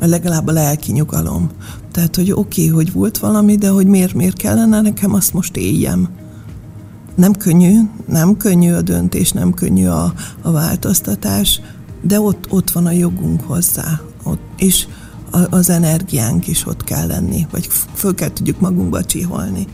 Legalább 0.00 0.46
a 0.46 0.52
lelki 0.52 0.92
nyugalom. 0.92 1.50
Tehát, 1.94 2.16
hogy 2.16 2.32
oké, 2.32 2.40
okay, 2.40 2.74
hogy 2.74 2.92
volt 2.92 3.18
valami, 3.18 3.56
de 3.56 3.68
hogy 3.68 3.86
miért, 3.86 4.14
miért 4.14 4.36
kellene 4.36 4.80
nekem 4.80 5.14
azt 5.14 5.32
most 5.32 5.56
éljem 5.56 6.08
nem 7.14 7.32
könnyű, 7.32 7.80
nem 8.06 8.36
könnyű 8.36 8.72
a 8.72 8.82
döntés, 8.82 9.32
nem 9.32 9.54
könnyű 9.54 9.86
a, 9.86 10.12
a 10.42 10.50
változtatás, 10.50 11.60
de 12.00 12.20
ott, 12.20 12.46
ott 12.50 12.70
van 12.70 12.86
a 12.86 12.90
jogunk 12.90 13.40
hozzá, 13.40 14.00
ott, 14.22 14.40
és 14.56 14.86
az 15.50 15.70
energiánk 15.70 16.48
is 16.48 16.66
ott 16.66 16.84
kell 16.84 17.06
lenni, 17.06 17.46
vagy 17.50 17.66
föl 17.94 18.14
kell 18.14 18.32
tudjuk 18.32 18.60
magunkba 18.60 19.04
csiholni. 19.04 19.66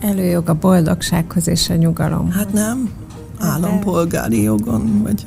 Előjog 0.00 0.48
a 0.48 0.54
boldogsághoz 0.54 1.48
és 1.48 1.70
a 1.70 1.74
nyugalom. 1.74 2.30
Hát 2.30 2.52
nem, 2.52 2.90
állampolgári 3.38 4.42
jogon, 4.42 5.02
vagy 5.02 5.26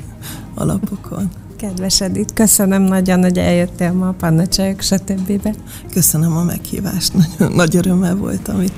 alapokon. 0.54 1.30
Kedves 1.66 2.02
Edith, 2.02 2.34
köszönöm 2.34 2.82
nagyon, 2.82 3.22
hogy 3.22 3.38
eljöttél 3.38 3.92
ma 3.92 4.08
a 4.08 4.16
Panna 4.20 4.48
Csajok, 4.48 4.82
stb. 4.82 5.56
Köszönöm 5.94 6.38
a 6.38 6.44
meghívást, 6.44 7.14
nagy, 7.14 7.50
nagy 7.50 7.76
örömmel 7.76 8.16
voltam 8.16 8.62
itt. 8.62 8.78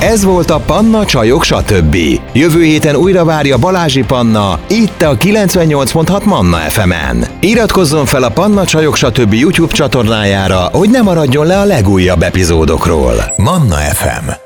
Ez 0.00 0.24
volt 0.24 0.50
a 0.50 0.60
Panna 0.60 1.04
Csajok, 1.04 1.42
stb. 1.42 1.96
Jövő 2.32 2.62
héten 2.62 2.96
újra 2.96 3.24
várja 3.24 3.58
Balázsi 3.58 4.04
Panna, 4.04 4.60
itt 4.68 5.02
a 5.02 5.16
98.6 5.16 6.24
Manna 6.24 6.56
FM-en. 6.56 7.26
Iratkozzon 7.40 8.06
fel 8.06 8.22
a 8.22 8.30
Panna 8.30 8.64
Csajok, 8.64 8.96
stb. 8.96 9.32
YouTube 9.32 9.72
csatornájára, 9.72 10.68
hogy 10.72 10.90
ne 10.90 11.02
maradjon 11.02 11.46
le 11.46 11.58
a 11.58 11.64
legújabb 11.64 12.22
epizódokról. 12.22 13.14
Manna 13.36 13.76
FM 13.76 14.43